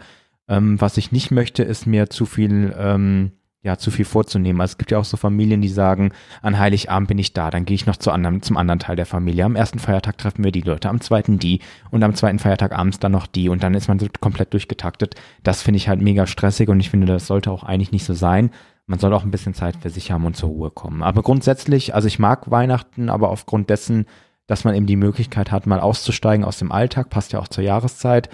Ähm, 0.48 0.80
was 0.80 0.98
ich 0.98 1.12
nicht 1.12 1.32
möchte, 1.32 1.64
ist 1.64 1.88
mir 1.88 2.12
zu 2.12 2.28
viel 2.28 2.74
ähm, 2.78 3.32
ja, 3.64 3.78
zu 3.78 3.92
viel 3.92 4.06
vorzunehmen. 4.06 4.60
Also 4.60 4.72
es 4.72 4.78
gibt 4.80 4.90
ja 4.90 4.98
auch 4.98 5.06
so 5.06 5.18
Familien, 5.18 5.62
die 5.62 5.70
sagen, 5.70 6.14
an 6.42 6.58
Heiligabend 6.58 7.08
bin 7.08 7.20
ich 7.20 7.34
da, 7.34 7.52
dann 7.52 7.66
gehe 7.66 7.76
ich 7.76 7.86
noch 7.86 7.98
zu 7.98 8.12
anderen, 8.12 8.42
zum 8.42 8.58
anderen 8.58 8.80
Teil 8.80 8.96
der 8.96 9.06
Familie. 9.06 9.46
Am 9.46 9.56
ersten 9.56 9.78
Feiertag 9.78 10.18
treffen 10.18 10.44
wir 10.44 10.52
die 10.52 10.62
Leute, 10.62 10.90
am 10.90 11.00
zweiten 11.00 11.38
die 11.38 11.60
und 11.92 12.02
am 12.04 12.16
zweiten 12.16 12.40
Feiertag 12.40 12.72
abends 12.72 12.98
dann 12.98 13.12
noch 13.12 13.28
die 13.28 13.50
und 13.50 13.62
dann 13.62 13.76
ist 13.76 13.88
man 13.88 14.00
so 14.00 14.08
komplett 14.20 14.54
durchgetaktet. 14.54 15.16
Das 15.44 15.62
finde 15.62 15.78
ich 15.78 15.88
halt 15.88 16.02
mega 16.02 16.26
stressig 16.26 16.70
und 16.70 16.80
ich 16.80 16.90
finde, 16.90 17.06
das 17.06 17.28
sollte 17.28 17.52
auch 17.52 17.64
eigentlich 17.64 17.92
nicht 17.92 18.06
so 18.06 18.14
sein. 18.16 18.50
Man 18.92 19.00
soll 19.00 19.14
auch 19.14 19.24
ein 19.24 19.32
bisschen 19.32 19.54
Zeit 19.54 19.78
für 19.78 19.90
sich 19.90 20.12
haben 20.12 20.26
und 20.26 20.36
zur 20.36 20.50
Ruhe 20.50 20.70
kommen. 20.70 21.02
Aber 21.02 21.22
grundsätzlich, 21.22 21.96
also 21.96 22.10
ich 22.10 22.20
mag 22.20 22.52
Weihnachten, 22.52 23.08
aber 23.10 23.30
aufgrund 23.30 23.70
dessen, 23.70 24.06
dass 24.48 24.66
man 24.66 24.76
eben 24.76 24.86
die 24.86 24.98
Möglichkeit 24.98 25.50
hat, 25.50 25.66
mal 25.66 25.80
auszusteigen 25.80 26.44
aus 26.44 26.60
dem 26.60 26.74
Alltag, 26.74 27.10
passt 27.10 27.32
ja 27.32 27.40
auch 27.40 27.48
zur 27.48 27.64
Jahreszeit, 27.64 28.30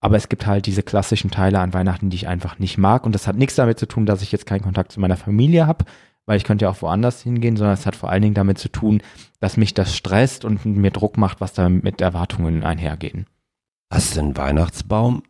aber 0.00 0.16
es 0.16 0.30
gibt 0.30 0.46
halt 0.46 0.64
diese 0.64 0.82
klassischen 0.82 1.30
Teile 1.30 1.60
an 1.60 1.74
Weihnachten, 1.74 2.08
die 2.08 2.16
ich 2.16 2.26
einfach 2.26 2.58
nicht 2.58 2.78
mag. 2.78 3.04
Und 3.04 3.14
das 3.14 3.26
hat 3.26 3.36
nichts 3.36 3.56
damit 3.56 3.78
zu 3.78 3.84
tun, 3.84 4.06
dass 4.06 4.22
ich 4.22 4.32
jetzt 4.32 4.46
keinen 4.46 4.62
Kontakt 4.62 4.92
zu 4.92 4.98
meiner 4.98 5.18
Familie 5.18 5.66
habe, 5.66 5.84
weil 6.24 6.38
ich 6.38 6.44
könnte 6.44 6.64
ja 6.64 6.70
auch 6.70 6.80
woanders 6.80 7.20
hingehen, 7.20 7.58
sondern 7.58 7.74
es 7.74 7.84
hat 7.84 7.94
vor 7.94 8.08
allen 8.08 8.22
Dingen 8.22 8.34
damit 8.34 8.56
zu 8.56 8.70
tun, 8.70 9.02
dass 9.40 9.58
mich 9.58 9.74
das 9.74 9.94
stresst 9.94 10.46
und 10.46 10.64
mir 10.64 10.90
Druck 10.90 11.18
macht, 11.18 11.42
was 11.42 11.52
da 11.52 11.68
mit 11.68 12.00
Erwartungen 12.00 12.64
einhergehen. 12.64 13.26
Hast 13.92 14.16
du 14.16 14.20
einen 14.20 14.38
Weihnachtsbaum? 14.38 15.22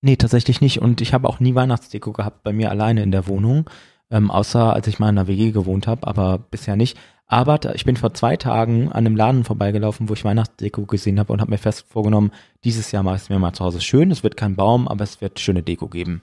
Nee, 0.00 0.16
tatsächlich 0.16 0.62
nicht. 0.62 0.80
Und 0.80 1.02
ich 1.02 1.12
habe 1.12 1.28
auch 1.28 1.38
nie 1.38 1.54
Weihnachtsdeko 1.54 2.12
gehabt 2.12 2.44
bei 2.44 2.54
mir 2.54 2.70
alleine 2.70 3.02
in 3.02 3.10
der 3.10 3.26
Wohnung. 3.26 3.68
Ähm, 4.10 4.30
außer 4.30 4.72
als 4.72 4.86
ich 4.86 4.98
mal 4.98 5.08
in 5.08 5.18
einer 5.18 5.26
WG 5.26 5.50
gewohnt 5.50 5.86
habe, 5.86 6.06
aber 6.06 6.38
bisher 6.38 6.76
nicht. 6.76 6.96
Aber 7.26 7.58
ich 7.74 7.84
bin 7.84 7.96
vor 7.96 8.14
zwei 8.14 8.36
Tagen 8.36 8.88
an 8.88 9.04
einem 9.04 9.16
Laden 9.16 9.42
vorbeigelaufen, 9.42 10.08
wo 10.08 10.14
ich 10.14 10.24
Weihnachtsdeko 10.24 10.86
gesehen 10.86 11.18
habe 11.18 11.32
und 11.32 11.40
habe 11.40 11.50
mir 11.50 11.58
fest 11.58 11.84
vorgenommen, 11.88 12.30
dieses 12.62 12.92
Jahr 12.92 13.02
mache 13.02 13.16
ich 13.16 13.22
es 13.22 13.28
mir 13.30 13.38
mal 13.40 13.52
zu 13.52 13.64
Hause 13.64 13.80
schön. 13.80 14.12
Es 14.12 14.22
wird 14.22 14.36
kein 14.36 14.54
Baum, 14.54 14.86
aber 14.86 15.02
es 15.02 15.20
wird 15.20 15.40
schöne 15.40 15.64
Deko 15.64 15.88
geben. 15.88 16.22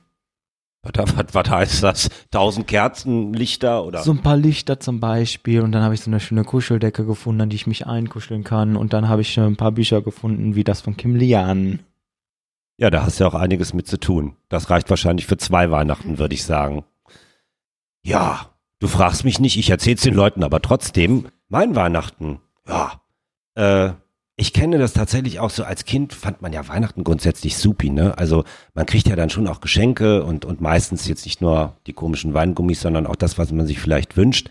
Was, 0.84 1.16
was, 1.16 1.34
was 1.34 1.50
heißt 1.50 1.84
das? 1.84 2.10
Tausend 2.30 2.68
Kerzenlichter 2.68 3.86
oder? 3.86 4.04
So 4.04 4.12
ein 4.12 4.22
paar 4.22 4.36
Lichter 4.36 4.80
zum 4.80 5.00
Beispiel 5.00 5.62
und 5.62 5.72
dann 5.72 5.82
habe 5.82 5.94
ich 5.94 6.02
so 6.02 6.12
eine 6.12 6.20
schöne 6.20 6.44
Kuscheldecke 6.44 7.06
gefunden, 7.06 7.42
an 7.42 7.50
die 7.50 7.56
ich 7.56 7.68
mich 7.68 7.88
einkuscheln 7.88 8.44
kann 8.44 8.76
und 8.76 8.92
dann 8.92 9.08
habe 9.08 9.22
ich 9.22 9.38
ein 9.40 9.56
paar 9.56 9.72
Bücher 9.72 10.02
gefunden, 10.02 10.56
wie 10.56 10.66
das 10.66 10.82
von 10.82 10.98
Kim 10.98 11.16
Lian. 11.16 11.80
Ja, 12.78 12.90
da 12.90 13.04
hast 13.04 13.20
du 13.20 13.24
ja 13.24 13.30
auch 13.30 13.36
einiges 13.36 13.74
mit 13.74 13.88
zu 13.88 13.98
tun. 13.98 14.36
Das 14.50 14.70
reicht 14.70 14.90
wahrscheinlich 14.90 15.26
für 15.26 15.38
zwei 15.38 15.72
Weihnachten, 15.72 16.18
würde 16.18 16.34
ich 16.34 16.44
sagen. 16.44 16.84
Ja, 18.04 18.54
Du 18.84 18.90
fragst 18.90 19.24
mich 19.24 19.40
nicht, 19.40 19.58
ich 19.58 19.70
erzähl's 19.70 20.02
den 20.02 20.14
Leuten, 20.14 20.44
aber 20.44 20.62
trotzdem, 20.62 21.30
mein 21.48 21.74
Weihnachten, 21.74 22.42
ja, 22.68 23.02
äh, 23.56 23.94
ich 24.36 24.52
kenne 24.52 24.78
das 24.78 24.92
tatsächlich 24.92 25.40
auch 25.40 25.52
so, 25.52 25.64
als 25.64 25.86
Kind 25.86 26.12
fand 26.12 26.42
man 26.42 26.52
ja 26.52 26.68
Weihnachten 26.68 27.06
grundsätzlich 27.06 27.56
supi, 27.56 27.90
ne? 27.90 28.18
Also 28.18 28.44
man 28.74 28.86
kriegt 28.86 29.08
ja 29.08 29.16
dann 29.16 29.30
schon 29.30 29.48
auch 29.48 29.62
Geschenke 29.62 30.26
und, 30.26 30.44
und 30.44 30.60
meistens 30.60 31.08
jetzt 31.08 31.24
nicht 31.24 31.40
nur 31.40 31.78
die 31.88 31.94
komischen 31.94 32.34
Weingummis, 32.34 32.82
sondern 32.82 33.08
auch 33.08 33.16
das, 33.16 33.38
was 33.38 33.54
man 33.54 33.68
sich 33.68 33.80
vielleicht 33.80 34.18
wünscht. 34.18 34.50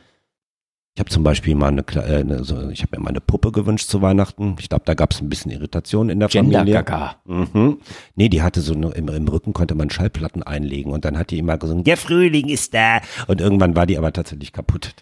Ich 0.95 1.01
habe 1.01 1.09
zum 1.09 1.23
Beispiel 1.23 1.55
mal 1.55 1.69
eine, 1.69 1.85
äh, 1.95 2.21
eine 2.21 2.45
so, 2.45 2.69
ich 2.69 2.83
habe 2.83 2.97
mir 2.97 3.05
mal 3.05 3.11
eine 3.11 3.23
Puppe 3.23 3.51
gewünscht 3.51 3.89
zu 3.89 4.03
Weihnachten. 4.03 4.57
Ich 4.59 4.69
glaube, 4.69 4.85
da 4.85 4.93
gab 4.93 5.13
es 5.13 5.23
ein 5.23 5.31
bisschen 5.31 5.51
Irritation 5.51 6.11
in 6.11 6.21
der 6.21 6.29
Gender 6.29 6.59
Familie. 6.59 6.85
Gaga. 6.85 7.17
Mhm. 7.25 7.79
Nee, 8.15 8.29
die 8.29 8.43
hatte 8.43 8.61
so 8.61 8.75
eine, 8.75 8.91
im, 8.91 9.09
im 9.09 9.27
Rücken 9.27 9.55
konnte 9.55 9.75
man 9.75 9.89
Schallplatten 9.89 10.43
einlegen 10.43 10.93
und 10.93 11.07
dann 11.07 11.17
hat 11.17 11.31
die 11.31 11.39
immer 11.39 11.57
gesungen, 11.57 11.85
der 11.85 11.97
Frühling 11.97 12.49
ist 12.49 12.75
da. 12.75 13.01
Und 13.27 13.41
irgendwann 13.41 13.75
war 13.75 13.87
die 13.87 13.97
aber 13.97 14.13
tatsächlich 14.13 14.53
kaputt. 14.53 14.95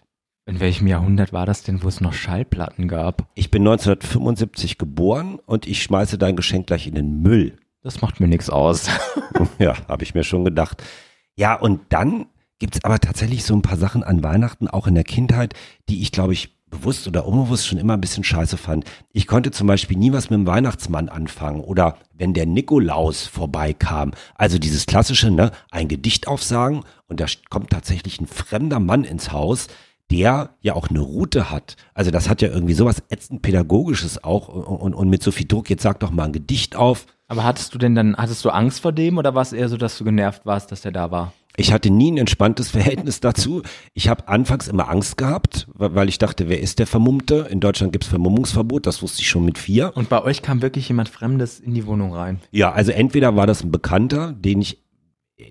In 0.46 0.60
welchem 0.60 0.86
Jahrhundert 0.86 1.32
war 1.32 1.44
das 1.44 1.64
denn, 1.64 1.82
wo 1.82 1.88
es 1.88 2.00
noch 2.00 2.12
Schallplatten 2.12 2.86
gab? 2.86 3.28
Ich 3.34 3.50
bin 3.50 3.62
1975 3.62 4.78
geboren 4.78 5.40
und 5.44 5.66
ich 5.66 5.82
schmeiße 5.82 6.18
dein 6.18 6.36
Geschenk 6.36 6.68
gleich 6.68 6.86
in 6.86 6.94
den 6.94 7.20
Müll. 7.20 7.56
Das 7.82 8.00
macht 8.00 8.20
mir 8.20 8.28
nichts 8.28 8.48
aus. 8.48 8.88
ja, 9.58 9.74
habe 9.88 10.04
ich 10.04 10.14
mir 10.14 10.22
schon 10.22 10.44
gedacht. 10.44 10.82
Ja, 11.34 11.54
und 11.54 11.80
dann 11.88 12.26
gibt 12.60 12.76
es 12.76 12.84
aber 12.84 13.00
tatsächlich 13.00 13.44
so 13.44 13.54
ein 13.54 13.62
paar 13.62 13.78
Sachen 13.78 14.04
an 14.04 14.22
Weihnachten, 14.22 14.68
auch 14.68 14.86
in 14.86 14.94
der 14.94 15.02
Kindheit, 15.02 15.54
die 15.88 16.02
ich, 16.02 16.12
glaube 16.12 16.34
ich, 16.34 16.60
bewusst 16.70 17.08
oder 17.08 17.26
unbewusst 17.26 17.66
schon 17.66 17.78
immer 17.78 17.94
ein 17.94 18.00
bisschen 18.00 18.22
scheiße 18.22 18.56
fand. 18.56 18.84
Ich 19.12 19.26
konnte 19.26 19.50
zum 19.50 19.66
Beispiel 19.66 19.96
nie 19.96 20.12
was 20.12 20.30
mit 20.30 20.38
dem 20.38 20.46
Weihnachtsmann 20.46 21.08
anfangen 21.08 21.62
oder 21.62 21.96
wenn 22.14 22.32
der 22.32 22.46
Nikolaus 22.46 23.26
vorbeikam. 23.26 24.12
Also 24.36 24.58
dieses 24.58 24.86
klassische, 24.86 25.32
ne, 25.32 25.50
ein 25.72 25.88
Gedicht 25.88 26.28
aufsagen 26.28 26.84
und 27.08 27.18
da 27.18 27.26
kommt 27.48 27.70
tatsächlich 27.70 28.20
ein 28.20 28.28
fremder 28.28 28.78
Mann 28.78 29.02
ins 29.02 29.32
Haus, 29.32 29.66
der 30.10 30.50
ja 30.60 30.74
auch 30.74 30.88
eine 30.88 31.00
Route 31.00 31.50
hat. 31.50 31.76
Also 31.94 32.10
das 32.10 32.28
hat 32.28 32.42
ja 32.42 32.48
irgendwie 32.48 32.74
sowas 32.74 33.02
ätzend 33.10 33.42
pädagogisches 33.42 34.22
auch 34.22 34.48
und, 34.48 34.64
und, 34.64 34.94
und 34.94 35.08
mit 35.08 35.22
so 35.22 35.32
viel 35.32 35.46
Druck, 35.46 35.70
jetzt 35.70 35.82
sag 35.82 36.00
doch 36.00 36.10
mal 36.10 36.24
ein 36.24 36.32
Gedicht 36.32 36.76
auf. 36.76 37.06
Aber 37.30 37.44
hattest 37.44 37.72
du 37.72 37.78
denn 37.78 37.94
dann, 37.94 38.16
hattest 38.16 38.44
du 38.44 38.50
Angst 38.50 38.80
vor 38.80 38.90
dem 38.90 39.16
oder 39.16 39.36
war 39.36 39.42
es 39.42 39.52
eher 39.52 39.68
so, 39.68 39.76
dass 39.76 39.96
du 39.96 40.02
genervt 40.02 40.46
warst, 40.46 40.72
dass 40.72 40.80
der 40.80 40.90
da 40.90 41.12
war? 41.12 41.32
Ich 41.56 41.72
hatte 41.72 41.88
nie 41.88 42.10
ein 42.10 42.18
entspanntes 42.18 42.70
Verhältnis 42.72 43.20
dazu. 43.20 43.62
Ich 43.94 44.08
habe 44.08 44.26
anfangs 44.26 44.66
immer 44.66 44.88
Angst 44.88 45.16
gehabt, 45.16 45.68
weil 45.74 46.08
ich 46.08 46.18
dachte, 46.18 46.48
wer 46.48 46.58
ist 46.60 46.80
der 46.80 46.88
Vermummte? 46.88 47.46
In 47.48 47.60
Deutschland 47.60 47.92
gibt 47.92 48.02
es 48.02 48.10
Vermummungsverbot, 48.10 48.84
das 48.84 49.00
wusste 49.00 49.22
ich 49.22 49.28
schon 49.28 49.44
mit 49.44 49.58
vier. 49.58 49.92
Und 49.94 50.08
bei 50.08 50.20
euch 50.24 50.42
kam 50.42 50.60
wirklich 50.60 50.88
jemand 50.88 51.08
Fremdes 51.08 51.60
in 51.60 51.72
die 51.72 51.86
Wohnung 51.86 52.12
rein? 52.12 52.40
Ja, 52.50 52.72
also 52.72 52.90
entweder 52.90 53.36
war 53.36 53.46
das 53.46 53.62
ein 53.62 53.70
Bekannter, 53.70 54.32
den 54.32 54.60
ich 54.60 54.82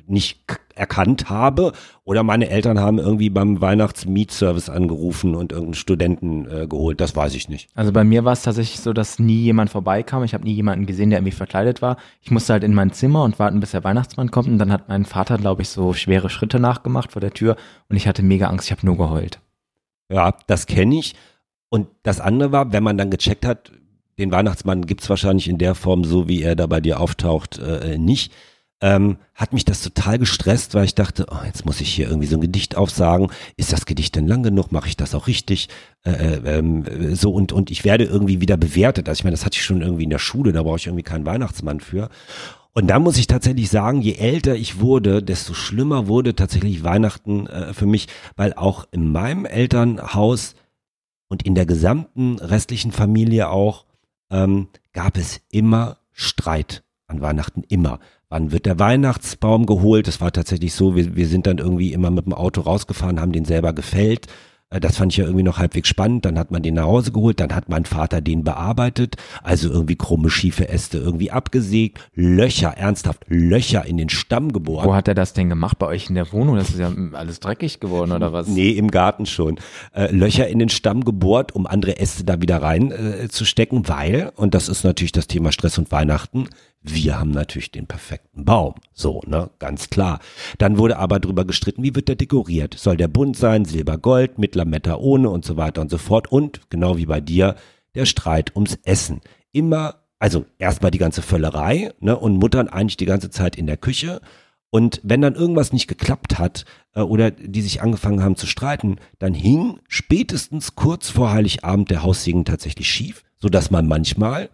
nicht 0.08 0.39
erkannt 0.75 1.30
habe 1.30 1.73
oder 2.04 2.23
meine 2.23 2.49
Eltern 2.49 2.80
haben 2.80 2.99
irgendwie 2.99 3.30
beim 3.30 3.60
Weihnachtsmietservice 3.62 4.69
angerufen 4.69 5.36
und 5.36 5.52
irgendeinen 5.52 5.73
Studenten 5.73 6.45
äh, 6.45 6.67
geholt. 6.67 7.02
Das 7.02 7.15
weiß 7.15 7.36
ich 7.36 7.49
nicht. 7.49 7.69
Also 7.75 7.91
bei 7.91 8.04
mir 8.04 8.23
war 8.23 8.34
es 8.34 8.43
tatsächlich 8.43 8.80
so, 8.80 8.93
dass 8.93 9.19
nie 9.19 9.41
jemand 9.41 9.69
vorbeikam. 9.69 10.23
Ich 10.23 10.34
habe 10.34 10.45
nie 10.45 10.54
jemanden 10.54 10.86
gesehen, 10.86 11.10
der 11.10 11.19
irgendwie 11.19 11.36
verkleidet 11.36 11.82
war. 11.82 11.97
Ich 12.21 12.32
musste 12.32 12.54
halt 12.54 12.63
in 12.63 12.73
mein 12.73 12.93
Zimmer 12.93 13.23
und 13.23 13.39
warten, 13.39 13.60
bis 13.60 13.71
der 13.71 13.84
Weihnachtsmann 13.84 14.32
kommt. 14.32 14.47
Und 14.47 14.58
dann 14.58 14.71
hat 14.71 14.88
mein 14.88 15.06
Vater, 15.06 15.38
glaube 15.38 15.62
ich, 15.62 15.69
so 15.69 15.93
schwere 15.93 16.30
Schritte 16.30 16.60
nachgemacht 16.60 17.12
vor 17.12 17.19
der 17.19 17.34
Tür 17.34 17.58
und 17.89 17.97
ich 17.97 18.08
hatte 18.08 18.23
mega 18.23 18.47
Angst. 18.47 18.67
Ich 18.67 18.71
habe 18.71 18.86
nur 18.86 18.97
geheult. 18.97 19.41
Ja, 20.12 20.34
das 20.47 20.65
kenne 20.65 20.97
ich. 20.97 21.15
Und 21.69 21.88
das 22.04 22.19
andere 22.19 22.52
war, 22.52 22.71
wenn 22.71 22.84
man 22.84 22.97
dann 22.97 23.12
gecheckt 23.12 23.45
hat, 23.45 23.71
den 24.17 24.32
Weihnachtsmann 24.32 24.86
gibt's 24.86 25.10
wahrscheinlich 25.10 25.47
in 25.47 25.58
der 25.58 25.75
Form, 25.75 26.04
so 26.04 26.28
wie 26.28 26.41
er 26.41 26.56
da 26.56 26.67
bei 26.67 26.82
dir 26.82 26.99
auftaucht, 26.99 27.58
äh, 27.60 27.97
nicht 27.97 28.34
ähm, 28.82 29.18
hat 29.36 29.54
mich 29.54 29.65
das 29.65 29.82
total 29.82 30.20
gestresst, 30.20 30.74
weil 30.74 30.86
ich 30.86 30.96
dachte, 30.96 31.26
oh, 31.30 31.46
jetzt 31.46 31.65
muss 31.65 31.82
ich 31.82 31.89
hier 31.94 32.08
irgendwie 32.08 32.28
so 32.28 32.38
ein 32.38 32.42
Gedicht 32.42 32.78
aufsagen. 32.78 33.30
Ist 33.58 33.74
das 33.74 33.86
Gedicht 33.86 34.15
denn 34.15 34.28
lang 34.28 34.44
genug? 34.44 34.72
Mache 34.72 34.88
ich 34.88 34.96
das 34.98 35.13
auch 35.15 35.28
richtig? 35.28 35.68
Äh, 36.06 36.12
äh, 36.12 36.58
ähm, 36.58 37.15
so 37.15 37.32
und 37.32 37.52
und 37.52 37.72
ich 37.72 37.84
werde 37.84 38.06
irgendwie 38.06 38.39
wieder 38.39 38.58
bewertet. 38.58 39.10
Also 39.10 39.20
ich 39.20 39.24
meine, 39.26 39.36
das 39.36 39.46
hatte 39.46 39.58
ich 39.58 39.63
schon 39.63 39.82
irgendwie 39.82 40.06
in 40.06 40.10
der 40.10 40.20
Schule, 40.20 40.54
da 40.54 40.63
brauche 40.63 40.78
ich 40.78 40.88
irgendwie 40.88 41.04
keinen 41.04 41.26
Weihnachtsmann 41.26 41.82
für. 41.82 42.10
Und 42.74 42.88
da 42.88 43.00
muss 43.00 43.18
ich 43.18 43.28
tatsächlich 43.28 43.70
sagen, 43.70 44.02
je 44.02 44.13
älter 44.13 44.56
ich 44.56 44.80
wurde, 44.80 45.22
desto 45.22 45.54
schlimmer 45.54 46.08
wurde 46.08 46.36
tatsächlich 46.36 46.84
Weihnachten 46.84 47.48
äh, 47.48 47.74
für 47.74 47.86
mich, 47.86 48.08
weil 48.38 48.54
auch 48.54 48.88
in 48.92 49.12
meinem 49.12 49.46
Elternhaus 49.46 50.56
und 51.28 51.44
in 51.44 51.56
der 51.56 51.65
gesamten 51.65 52.39
restlichen 52.39 52.92
Familie 52.92 53.50
auch 53.50 53.86
ähm, 54.32 54.70
gab 54.94 55.18
es 55.18 55.42
immer 55.52 55.98
Streit 56.13 56.84
an 57.08 57.22
Weihnachten 57.22 57.63
immer. 57.68 58.00
Wann 58.32 58.52
wird 58.52 58.68
der 58.68 58.78
Weihnachtsbaum 58.78 59.65
geholt? 59.65 60.08
Das 60.08 60.22
war 60.22 60.32
tatsächlich 60.32 60.74
so, 60.74 60.96
wir, 60.96 61.15
wir 61.15 61.28
sind 61.28 61.48
dann 61.48 61.58
irgendwie 61.58 61.94
immer 61.94 62.12
mit 62.12 62.28
dem 62.28 62.34
Auto 62.34 62.62
rausgefahren, 62.62 63.20
haben 63.20 63.32
den 63.32 63.44
selber 63.46 63.74
gefällt. 63.74 64.28
Äh, 64.70 64.80
Das 64.80 64.98
fand 64.98 65.12
ich 65.12 65.18
ja 65.18 65.26
irgendwie 65.26 65.42
noch 65.42 65.58
halbwegs 65.58 65.89
spannend. 65.89 66.26
Dann 66.26 66.38
hat 66.38 66.52
man 66.52 66.62
den 66.62 66.76
nach 66.76 66.84
Hause 66.84 67.12
geholt, 67.12 67.39
dann 67.39 67.56
hat 67.56 67.70
mein 67.70 67.86
Vater 67.86 68.22
den 68.22 68.44
bearbeitet, 68.44 69.15
also 69.42 69.72
irgendwie 69.72 69.96
krumme, 69.96 70.30
schiefe 70.30 70.70
Äste 70.70 71.00
irgendwie 71.00 71.32
abgesägt, 71.32 72.08
Löcher, 72.13 72.70
ernsthaft, 72.78 73.26
Löcher 73.30 73.84
in 73.88 73.98
den 73.98 74.10
Stamm 74.10 74.54
gebohrt. 74.54 74.86
Wo 74.86 74.94
hat 74.94 75.08
er 75.08 75.15
das 75.15 75.34
denn 75.34 75.50
gemacht? 75.50 75.80
Bei 75.80 75.88
euch 75.88 76.08
in 76.10 76.13
der 76.13 76.32
Wohnung? 76.32 76.56
Das 76.56 76.70
ist 76.70 76.78
ja 76.78 76.94
alles 77.13 77.39
dreckig 77.39 77.80
geworden 77.80 78.12
oder 78.12 78.32
was? 78.32 78.48
Nee, 78.48 78.74
im 78.74 78.92
Garten 78.92 79.26
schon. 79.26 79.60
Äh, 79.92 80.13
Löcher 80.13 80.48
in 80.48 80.60
den 80.60 80.70
Stamm 80.70 81.04
gebohrt, 81.04 81.56
um 81.56 81.65
andere 81.65 81.98
Äste 81.98 82.26
da 82.26 82.39
wieder 82.44 82.62
rein 82.62 82.92
äh, 82.92 83.28
zu 83.28 83.44
stecken, 83.44 83.88
weil, 83.88 84.32
und 84.36 84.54
das 84.54 84.70
ist 84.70 84.84
natürlich 84.84 85.13
das 85.13 85.26
Thema 85.26 85.52
Stress 85.52 85.80
und 85.80 85.92
Weihnachten, 85.92 86.48
wir 86.82 87.20
haben 87.20 87.32
natürlich 87.32 87.72
den 87.72 87.88
perfekten 87.88 88.46
Baum. 88.46 88.76
So, 88.94 89.22
ne, 89.26 89.50
ganz 89.60 89.89
klar. 89.89 90.20
Dann 90.58 90.78
wurde 90.78 90.98
aber 90.98 91.20
drüber 91.20 91.44
gestritten, 91.46 91.84
wie 91.84 91.96
wird 91.96 92.08
der 92.08 92.15
dekoriert? 92.15 92.76
Soll 92.76 92.96
der 92.96 93.10
bunt 93.10 93.36
sein, 93.36 93.65
Silber, 93.65 93.98
Gold, 93.98 94.38
mit 94.38 94.56
Lametta 94.56 94.96
ohne 94.96 95.30
und 95.30 95.44
so 95.44 95.58
weiter 95.58 95.82
und 95.82 95.92
so 95.92 95.98
fort. 95.98 96.32
Und 96.32 96.70
genau 96.70 96.98
wie 96.98 97.06
bei 97.06 97.20
dir, 97.20 97.56
der 97.96 98.06
Streit 98.06 98.56
ums 98.56 98.80
Essen. 98.84 99.20
Immer, 99.52 99.96
also 100.20 100.46
erstmal 100.58 100.92
die 100.92 101.00
ganze 101.00 101.22
Völlerei, 101.22 101.94
ne, 102.00 102.18
und 102.18 102.38
Muttern 102.38 102.70
eigentlich 102.70 102.98
die 102.98 103.06
ganze 103.06 103.30
Zeit 103.30 103.58
in 103.58 103.68
der 103.68 103.78
Küche. 103.78 104.22
Und 104.70 105.02
wenn 105.04 105.22
dann 105.22 105.36
irgendwas 105.36 105.74
nicht 105.74 105.88
geklappt 105.88 106.39
hat 106.39 106.63
äh, 106.94 107.02
oder 107.02 107.32
die 107.32 107.62
sich 107.62 107.82
angefangen 107.82 108.24
haben 108.24 108.36
zu 108.38 108.48
streiten, 108.48 108.98
dann 109.18 109.34
hing 109.34 109.80
spätestens 109.89 110.76
kurz 110.76 111.10
vor 111.10 111.32
Heiligabend 111.32 111.89
der 111.89 112.04
Haussegen 112.04 112.46
tatsächlich 112.46 112.88
schief, 112.88 113.24
so 113.38 113.50
dass 113.50 113.72
man 113.72 113.88
manchmal 113.88 114.50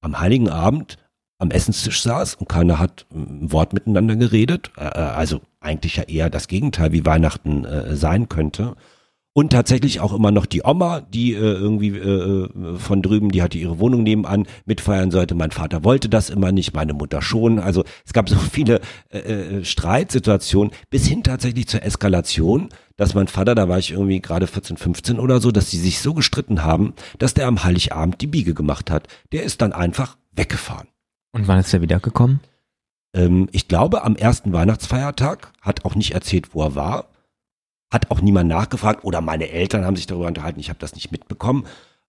am 0.00 0.18
Heiligen 0.18 0.48
Abend 0.48 0.98
am 1.44 1.50
Essenstisch 1.50 2.02
saß 2.02 2.34
und 2.34 2.48
keiner 2.48 2.78
hat 2.78 3.06
ein 3.14 3.52
Wort 3.52 3.72
miteinander 3.72 4.16
geredet. 4.16 4.70
Äh, 4.76 4.84
also 4.84 5.40
eigentlich 5.60 5.96
ja 5.96 6.04
eher 6.04 6.30
das 6.30 6.48
Gegenteil, 6.48 6.92
wie 6.92 7.06
Weihnachten 7.06 7.64
äh, 7.64 7.94
sein 7.96 8.28
könnte. 8.28 8.74
Und 9.36 9.50
tatsächlich 9.50 9.98
auch 9.98 10.12
immer 10.12 10.30
noch 10.30 10.46
die 10.46 10.62
Oma, 10.64 11.00
die 11.00 11.32
äh, 11.32 11.38
irgendwie 11.38 11.88
äh, 11.88 12.78
von 12.78 13.02
drüben, 13.02 13.32
die 13.32 13.42
hatte 13.42 13.58
ihre 13.58 13.80
Wohnung 13.80 14.04
nebenan, 14.04 14.46
mitfeiern 14.64 15.10
sollte. 15.10 15.34
Mein 15.34 15.50
Vater 15.50 15.82
wollte 15.82 16.08
das 16.08 16.30
immer 16.30 16.52
nicht, 16.52 16.72
meine 16.72 16.94
Mutter 16.94 17.20
schon. 17.20 17.58
Also 17.58 17.82
es 18.06 18.12
gab 18.12 18.28
so 18.28 18.36
viele 18.36 18.80
äh, 19.10 19.18
äh, 19.18 19.64
Streitsituationen 19.64 20.72
bis 20.88 21.06
hin 21.06 21.24
tatsächlich 21.24 21.66
zur 21.66 21.82
Eskalation, 21.82 22.68
dass 22.96 23.14
mein 23.14 23.26
Vater, 23.26 23.56
da 23.56 23.68
war 23.68 23.80
ich 23.80 23.90
irgendwie 23.90 24.20
gerade 24.20 24.46
14, 24.46 24.76
15 24.76 25.18
oder 25.18 25.40
so, 25.40 25.50
dass 25.50 25.68
die 25.68 25.78
sich 25.78 25.98
so 25.98 26.14
gestritten 26.14 26.62
haben, 26.62 26.94
dass 27.18 27.34
der 27.34 27.48
am 27.48 27.64
Heiligabend 27.64 28.20
die 28.20 28.28
Biege 28.28 28.54
gemacht 28.54 28.88
hat. 28.88 29.08
Der 29.32 29.42
ist 29.42 29.60
dann 29.62 29.72
einfach 29.72 30.16
weggefahren. 30.36 30.86
Und 31.34 31.48
wann 31.48 31.58
ist 31.58 31.74
er 31.74 31.82
wiedergekommen? 31.82 32.38
Ähm, 33.12 33.48
ich 33.50 33.66
glaube, 33.66 34.04
am 34.04 34.14
ersten 34.14 34.52
Weihnachtsfeiertag 34.52 35.52
hat 35.60 35.84
auch 35.84 35.96
nicht 35.96 36.12
erzählt, 36.12 36.54
wo 36.54 36.62
er 36.62 36.76
war. 36.76 37.08
Hat 37.90 38.12
auch 38.12 38.20
niemand 38.20 38.48
nachgefragt 38.48 39.04
oder 39.04 39.20
meine 39.20 39.50
Eltern 39.50 39.84
haben 39.84 39.96
sich 39.96 40.06
darüber 40.06 40.28
unterhalten. 40.28 40.60
Ich 40.60 40.68
habe 40.68 40.78
das 40.78 40.94
nicht 40.94 41.10
mitbekommen. 41.10 41.66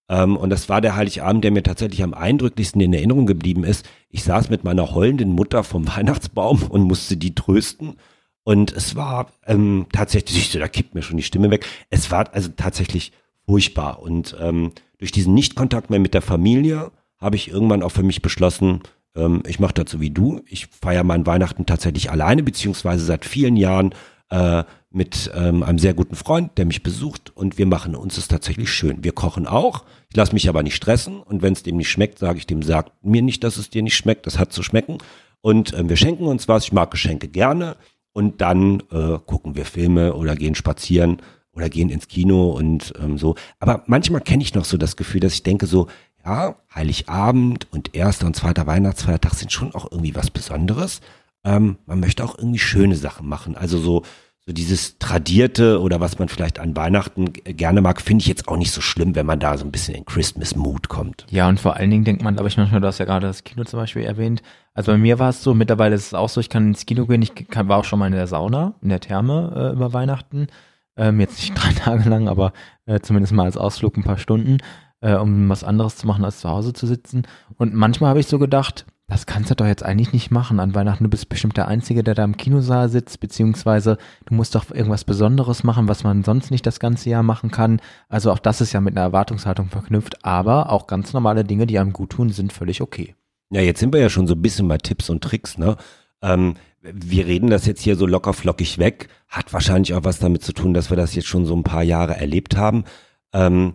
Ähm, 0.08 0.36
und 0.36 0.50
das 0.50 0.68
war 0.68 0.80
der 0.80 0.94
Heiligabend, 0.94 1.42
der 1.42 1.50
mir 1.50 1.64
tatsächlich 1.64 2.04
am 2.04 2.14
eindrücklichsten 2.14 2.80
in 2.80 2.92
Erinnerung 2.92 3.26
geblieben 3.26 3.64
ist. 3.64 3.84
Ich 4.10 4.22
saß 4.22 4.48
mit 4.48 4.62
meiner 4.62 4.94
heulenden 4.94 5.32
Mutter 5.32 5.64
vom 5.64 5.88
Weihnachtsbaum 5.96 6.62
und 6.62 6.82
musste 6.82 7.16
die 7.16 7.34
trösten. 7.34 7.96
Und 8.44 8.72
es 8.72 8.94
war 8.94 9.32
ähm, 9.44 9.86
tatsächlich, 9.90 10.52
da 10.52 10.68
kippt 10.68 10.94
mir 10.94 11.02
schon 11.02 11.16
die 11.16 11.24
Stimme 11.24 11.50
weg. 11.50 11.66
Es 11.90 12.12
war 12.12 12.32
also 12.32 12.50
tatsächlich 12.56 13.10
furchtbar. 13.44 14.00
Und 14.00 14.36
ähm, 14.40 14.70
durch 14.98 15.10
diesen 15.10 15.34
Nichtkontakt 15.34 15.90
mehr 15.90 15.98
mit 15.98 16.14
der 16.14 16.22
Familie 16.22 16.92
habe 17.18 17.34
ich 17.34 17.50
irgendwann 17.50 17.82
auch 17.82 17.90
für 17.90 18.04
mich 18.04 18.22
beschlossen, 18.22 18.82
ähm, 19.16 19.42
ich 19.46 19.58
mache 19.58 19.74
dazu 19.74 20.00
wie 20.00 20.10
du. 20.10 20.42
Ich 20.46 20.66
feiere 20.66 21.04
meinen 21.04 21.26
Weihnachten 21.26 21.66
tatsächlich 21.66 22.10
alleine, 22.10 22.42
beziehungsweise 22.42 23.04
seit 23.04 23.24
vielen 23.24 23.56
Jahren 23.56 23.94
äh, 24.30 24.64
mit 24.90 25.30
ähm, 25.34 25.62
einem 25.62 25.78
sehr 25.78 25.94
guten 25.94 26.16
Freund, 26.16 26.56
der 26.56 26.64
mich 26.64 26.82
besucht 26.82 27.30
und 27.36 27.58
wir 27.58 27.66
machen 27.66 27.94
uns 27.94 28.16
es 28.16 28.28
tatsächlich 28.28 28.70
schön. 28.70 29.04
Wir 29.04 29.12
kochen 29.12 29.46
auch. 29.46 29.84
Ich 30.08 30.16
lasse 30.16 30.32
mich 30.32 30.48
aber 30.48 30.62
nicht 30.62 30.76
stressen 30.76 31.20
und 31.20 31.42
wenn 31.42 31.52
es 31.52 31.62
dem 31.62 31.76
nicht 31.76 31.90
schmeckt, 31.90 32.18
sage 32.18 32.38
ich 32.38 32.46
dem, 32.46 32.62
sag 32.62 32.90
mir 33.02 33.22
nicht, 33.22 33.44
dass 33.44 33.56
es 33.56 33.70
dir 33.70 33.82
nicht 33.82 33.96
schmeckt. 33.96 34.26
Das 34.26 34.38
hat 34.38 34.52
zu 34.52 34.62
schmecken. 34.62 34.98
Und 35.42 35.74
ähm, 35.74 35.88
wir 35.88 35.96
schenken 35.96 36.24
uns 36.24 36.48
was. 36.48 36.64
Ich 36.64 36.72
mag 36.72 36.90
Geschenke 36.90 37.28
gerne. 37.28 37.76
Und 38.12 38.40
dann 38.40 38.82
äh, 38.90 39.18
gucken 39.26 39.56
wir 39.56 39.66
Filme 39.66 40.14
oder 40.14 40.34
gehen 40.34 40.54
spazieren 40.54 41.18
oder 41.52 41.68
gehen 41.68 41.88
ins 41.88 42.08
Kino 42.08 42.50
und 42.50 42.94
ähm, 43.02 43.18
so. 43.18 43.34
Aber 43.58 43.82
manchmal 43.86 44.20
kenne 44.20 44.42
ich 44.42 44.54
noch 44.54 44.64
so 44.64 44.76
das 44.76 44.96
Gefühl, 44.96 45.20
dass 45.20 45.34
ich 45.34 45.42
denke 45.42 45.66
so, 45.66 45.88
ja, 46.26 46.56
Heiligabend 46.74 47.66
und 47.72 47.94
erster 47.94 48.26
und 48.26 48.34
zweiter 48.36 48.66
Weihnachtsfeiertag 48.66 49.34
sind 49.34 49.52
schon 49.52 49.74
auch 49.74 49.90
irgendwie 49.90 50.14
was 50.14 50.30
Besonderes. 50.30 51.00
Ähm, 51.44 51.76
man 51.86 52.00
möchte 52.00 52.24
auch 52.24 52.36
irgendwie 52.36 52.58
schöne 52.58 52.96
Sachen 52.96 53.28
machen. 53.28 53.56
Also 53.56 53.78
so, 53.78 54.02
so 54.44 54.52
dieses 54.52 54.98
Tradierte 54.98 55.80
oder 55.80 56.00
was 56.00 56.18
man 56.18 56.28
vielleicht 56.28 56.58
an 56.58 56.74
Weihnachten 56.76 57.32
g- 57.32 57.52
gerne 57.52 57.80
mag, 57.80 58.00
finde 58.00 58.22
ich 58.22 58.26
jetzt 58.28 58.48
auch 58.48 58.56
nicht 58.56 58.72
so 58.72 58.80
schlimm, 58.80 59.14
wenn 59.14 59.26
man 59.26 59.38
da 59.38 59.56
so 59.56 59.64
ein 59.64 59.70
bisschen 59.70 59.94
in 59.94 60.04
Christmas-Mood 60.04 60.88
kommt. 60.88 61.26
Ja, 61.30 61.48
und 61.48 61.60
vor 61.60 61.76
allen 61.76 61.90
Dingen 61.90 62.04
denkt 62.04 62.22
man, 62.22 62.34
glaube 62.34 62.48
ich, 62.48 62.56
manchmal, 62.56 62.80
du 62.80 62.86
hast 62.88 62.98
ja 62.98 63.04
gerade 63.04 63.26
das 63.28 63.44
Kino 63.44 63.62
zum 63.64 63.78
Beispiel 63.78 64.02
erwähnt. 64.02 64.42
Also 64.74 64.90
bei 64.92 64.98
mir 64.98 65.18
war 65.20 65.30
es 65.30 65.42
so, 65.42 65.54
mittlerweile 65.54 65.94
ist 65.94 66.06
es 66.06 66.14
auch 66.14 66.28
so, 66.28 66.40
ich 66.40 66.48
kann 66.50 66.66
ins 66.68 66.84
Kino 66.86 67.06
gehen, 67.06 67.22
ich 67.22 67.34
kann, 67.48 67.68
war 67.68 67.78
auch 67.78 67.84
schon 67.84 67.98
mal 68.00 68.06
in 68.06 68.12
der 68.12 68.26
Sauna, 68.26 68.74
in 68.82 68.88
der 68.88 69.00
Therme 69.00 69.52
äh, 69.72 69.76
über 69.76 69.92
Weihnachten. 69.92 70.48
Ähm, 70.96 71.20
jetzt 71.20 71.38
nicht 71.38 71.54
drei 71.62 71.72
Tage 71.72 72.08
lang, 72.08 72.28
aber 72.28 72.52
äh, 72.86 72.98
zumindest 73.00 73.32
mal 73.32 73.44
als 73.44 73.56
Ausflug 73.56 73.96
ein 73.96 74.02
paar 74.04 74.18
Stunden, 74.18 74.58
äh, 75.00 75.14
um 75.14 75.48
was 75.48 75.64
anderes 75.64 75.96
zu 75.96 76.06
machen, 76.06 76.24
als 76.24 76.40
zu 76.40 76.48
Hause 76.48 76.72
zu 76.72 76.86
sitzen. 76.86 77.26
Und 77.56 77.74
manchmal 77.74 78.10
habe 78.10 78.20
ich 78.20 78.26
so 78.26 78.38
gedacht, 78.38 78.86
das 79.08 79.26
kannst 79.26 79.50
du 79.50 79.54
doch 79.54 79.66
jetzt 79.66 79.84
eigentlich 79.84 80.12
nicht 80.12 80.32
machen 80.32 80.58
an 80.58 80.74
Weihnachten. 80.74 81.04
Du 81.04 81.10
bist 81.10 81.28
bestimmt 81.28 81.56
der 81.56 81.68
Einzige, 81.68 82.02
der 82.02 82.16
da 82.16 82.24
im 82.24 82.36
Kinosaal 82.36 82.88
sitzt, 82.88 83.20
beziehungsweise 83.20 83.98
du 84.24 84.34
musst 84.34 84.56
doch 84.56 84.70
irgendwas 84.70 85.04
Besonderes 85.04 85.62
machen, 85.62 85.86
was 85.86 86.02
man 86.02 86.24
sonst 86.24 86.50
nicht 86.50 86.66
das 86.66 86.80
ganze 86.80 87.10
Jahr 87.10 87.22
machen 87.22 87.52
kann. 87.52 87.80
Also 88.08 88.32
auch 88.32 88.40
das 88.40 88.60
ist 88.60 88.72
ja 88.72 88.80
mit 88.80 88.96
einer 88.96 89.06
Erwartungshaltung 89.06 89.68
verknüpft, 89.68 90.24
aber 90.24 90.72
auch 90.72 90.88
ganz 90.88 91.12
normale 91.12 91.44
Dinge, 91.44 91.66
die 91.66 91.78
einem 91.78 91.92
gut 91.92 92.10
tun, 92.10 92.30
sind 92.30 92.52
völlig 92.52 92.80
okay. 92.80 93.14
Ja, 93.50 93.60
jetzt 93.60 93.78
sind 93.78 93.92
wir 93.92 94.00
ja 94.00 94.10
schon 94.10 94.26
so 94.26 94.34
ein 94.34 94.42
bisschen 94.42 94.66
bei 94.66 94.78
Tipps 94.78 95.08
und 95.08 95.22
Tricks, 95.22 95.56
ne? 95.56 95.76
Ähm, 96.20 96.54
wir 96.82 97.26
reden 97.26 97.50
das 97.50 97.66
jetzt 97.66 97.82
hier 97.82 97.96
so 97.96 98.06
locker 98.06 98.32
flockig 98.32 98.78
weg, 98.78 99.08
hat 99.28 99.52
wahrscheinlich 99.52 99.94
auch 99.94 100.04
was 100.04 100.18
damit 100.18 100.42
zu 100.42 100.52
tun, 100.52 100.74
dass 100.74 100.90
wir 100.90 100.96
das 100.96 101.14
jetzt 101.14 101.28
schon 101.28 101.46
so 101.46 101.54
ein 101.54 101.64
paar 101.64 101.82
Jahre 101.82 102.16
erlebt 102.16 102.56
haben. 102.56 102.84
Ähm, 103.32 103.74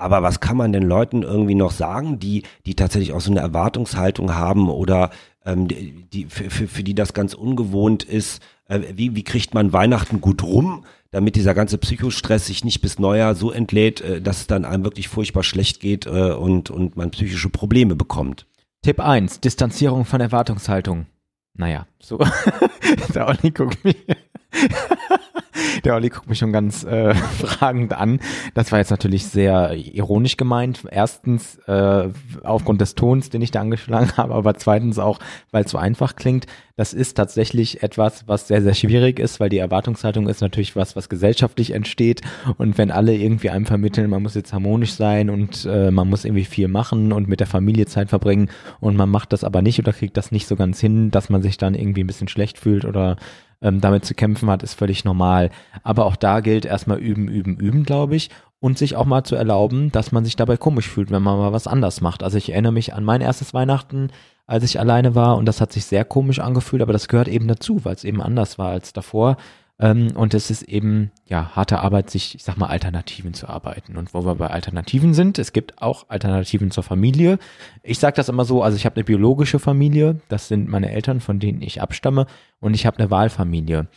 aber 0.00 0.22
was 0.22 0.40
kann 0.40 0.56
man 0.56 0.72
den 0.72 0.82
Leuten 0.82 1.22
irgendwie 1.22 1.54
noch 1.54 1.72
sagen, 1.72 2.18
die, 2.18 2.42
die 2.66 2.74
tatsächlich 2.74 3.12
auch 3.12 3.20
so 3.20 3.30
eine 3.30 3.40
Erwartungshaltung 3.40 4.34
haben 4.34 4.68
oder 4.70 5.10
ähm, 5.44 5.68
die, 5.68 6.26
für, 6.26 6.50
für, 6.50 6.68
für 6.68 6.82
die 6.82 6.94
das 6.94 7.12
ganz 7.12 7.34
ungewohnt 7.34 8.02
ist? 8.02 8.42
Äh, 8.66 8.80
wie, 8.94 9.14
wie 9.14 9.24
kriegt 9.24 9.52
man 9.52 9.72
Weihnachten 9.72 10.20
gut 10.20 10.42
rum, 10.42 10.84
damit 11.10 11.36
dieser 11.36 11.54
ganze 11.54 11.76
Psychostress 11.76 12.46
sich 12.46 12.64
nicht 12.64 12.80
bis 12.80 12.98
Neujahr 12.98 13.34
so 13.34 13.50
entlädt, 13.50 14.00
äh, 14.00 14.22
dass 14.22 14.38
es 14.38 14.46
dann 14.46 14.64
einem 14.64 14.84
wirklich 14.84 15.08
furchtbar 15.08 15.42
schlecht 15.42 15.80
geht 15.80 16.06
äh, 16.06 16.32
und, 16.32 16.70
und 16.70 16.96
man 16.96 17.10
psychische 17.10 17.50
Probleme 17.50 17.94
bekommt? 17.94 18.46
Tipp 18.82 19.00
1, 19.00 19.40
Distanzierung 19.40 20.06
von 20.06 20.20
Erwartungshaltung. 20.20 21.06
Naja, 21.54 21.86
so. 22.00 22.18
Der 23.14 23.28
Olli 23.28 23.50
guckt 23.50 23.84
mich. 23.84 23.96
Der 25.84 25.94
Olli 25.94 26.08
guckt 26.08 26.28
mich 26.28 26.38
schon 26.38 26.52
ganz 26.52 26.84
äh, 26.84 27.14
fragend 27.14 27.92
an. 27.92 28.20
Das 28.54 28.72
war 28.72 28.78
jetzt 28.78 28.90
natürlich 28.90 29.26
sehr 29.26 29.74
ironisch 29.74 30.36
gemeint. 30.36 30.86
Erstens 30.90 31.56
äh, 31.66 32.08
aufgrund 32.42 32.80
des 32.80 32.94
Tons, 32.94 33.30
den 33.30 33.42
ich 33.42 33.50
da 33.50 33.60
angeschlagen 33.60 34.12
habe, 34.16 34.34
aber 34.34 34.54
zweitens 34.54 34.98
auch, 34.98 35.18
weil 35.50 35.64
es 35.64 35.70
so 35.70 35.78
einfach 35.78 36.16
klingt. 36.16 36.46
Das 36.76 36.94
ist 36.94 37.14
tatsächlich 37.14 37.82
etwas, 37.82 38.26
was 38.26 38.48
sehr, 38.48 38.62
sehr 38.62 38.72
schwierig 38.72 39.18
ist, 39.18 39.38
weil 39.38 39.50
die 39.50 39.58
Erwartungshaltung 39.58 40.28
ist 40.28 40.40
natürlich 40.40 40.76
was, 40.76 40.96
was 40.96 41.10
gesellschaftlich 41.10 41.72
entsteht. 41.72 42.22
Und 42.56 42.78
wenn 42.78 42.90
alle 42.90 43.14
irgendwie 43.14 43.50
einem 43.50 43.66
vermitteln, 43.66 44.08
man 44.08 44.22
muss 44.22 44.34
jetzt 44.34 44.54
harmonisch 44.54 44.94
sein 44.94 45.28
und 45.28 45.66
äh, 45.70 45.90
man 45.90 46.08
muss 46.08 46.24
irgendwie 46.24 46.46
viel 46.46 46.68
machen 46.68 47.12
und 47.12 47.28
mit 47.28 47.40
der 47.40 47.46
Familie 47.46 47.84
Zeit 47.84 48.08
verbringen 48.08 48.48
und 48.80 48.96
man 48.96 49.10
macht 49.10 49.34
das 49.34 49.44
aber 49.44 49.60
nicht 49.60 49.78
oder 49.78 49.92
kriegt 49.92 50.16
das 50.16 50.32
nicht 50.32 50.46
so 50.46 50.56
ganz 50.56 50.80
hin, 50.80 51.10
dass 51.10 51.28
man 51.28 51.42
sich 51.42 51.58
dann 51.58 51.74
irgendwie 51.74 52.02
ein 52.02 52.06
bisschen 52.06 52.28
schlecht 52.28 52.58
fühlt 52.58 52.86
oder 52.86 53.16
ähm, 53.62 53.80
damit 53.80 54.04
zu 54.04 54.14
kämpfen 54.14 54.50
hat, 54.50 54.62
ist 54.62 54.74
völlig 54.74 55.04
normal. 55.04 55.50
Aber 55.82 56.06
auch 56.06 56.16
da 56.16 56.40
gilt 56.40 56.64
erstmal 56.64 56.98
üben, 56.98 57.28
üben, 57.28 57.56
üben, 57.56 57.84
glaube 57.84 58.16
ich. 58.16 58.30
Und 58.60 58.76
sich 58.76 58.94
auch 58.94 59.06
mal 59.06 59.24
zu 59.24 59.36
erlauben, 59.36 59.90
dass 59.90 60.12
man 60.12 60.24
sich 60.24 60.36
dabei 60.36 60.58
komisch 60.58 60.88
fühlt, 60.88 61.10
wenn 61.10 61.22
man 61.22 61.38
mal 61.38 61.52
was 61.52 61.66
anders 61.66 62.02
macht. 62.02 62.22
Also 62.22 62.36
ich 62.36 62.52
erinnere 62.52 62.72
mich 62.72 62.92
an 62.92 63.04
mein 63.04 63.22
erstes 63.22 63.54
Weihnachten, 63.54 64.10
als 64.46 64.64
ich 64.64 64.80
alleine 64.80 65.14
war 65.14 65.36
und 65.36 65.46
das 65.46 65.60
hat 65.60 65.72
sich 65.72 65.84
sehr 65.84 66.04
komisch 66.04 66.40
angefühlt, 66.40 66.82
aber 66.82 66.92
das 66.92 67.06
gehört 67.08 67.28
eben 67.28 67.46
dazu, 67.46 67.84
weil 67.84 67.94
es 67.94 68.04
eben 68.04 68.20
anders 68.20 68.58
war 68.58 68.70
als 68.70 68.92
davor. 68.92 69.36
Ähm, 69.80 70.12
und 70.14 70.34
es 70.34 70.50
ist 70.50 70.62
eben, 70.64 71.10
ja, 71.26 71.56
harte 71.56 71.80
Arbeit, 71.80 72.10
sich, 72.10 72.34
ich 72.34 72.44
sag 72.44 72.58
mal, 72.58 72.66
Alternativen 72.66 73.32
zu 73.32 73.48
arbeiten. 73.48 73.96
Und 73.96 74.12
wo 74.12 74.26
wir 74.26 74.34
bei 74.34 74.48
Alternativen 74.48 75.14
sind, 75.14 75.38
es 75.38 75.54
gibt 75.54 75.80
auch 75.80 76.04
Alternativen 76.08 76.70
zur 76.70 76.84
Familie. 76.84 77.38
Ich 77.82 77.98
sage 77.98 78.16
das 78.16 78.28
immer 78.28 78.44
so, 78.44 78.62
also 78.62 78.76
ich 78.76 78.84
habe 78.84 78.96
eine 78.96 79.04
biologische 79.04 79.58
Familie, 79.58 80.20
das 80.28 80.48
sind 80.48 80.68
meine 80.68 80.90
Eltern, 80.90 81.20
von 81.20 81.40
denen 81.40 81.62
ich 81.62 81.80
abstamme, 81.80 82.26
und 82.60 82.74
ich 82.74 82.84
habe 82.84 82.98
eine 82.98 83.10
Wahlfamilie. 83.10 83.88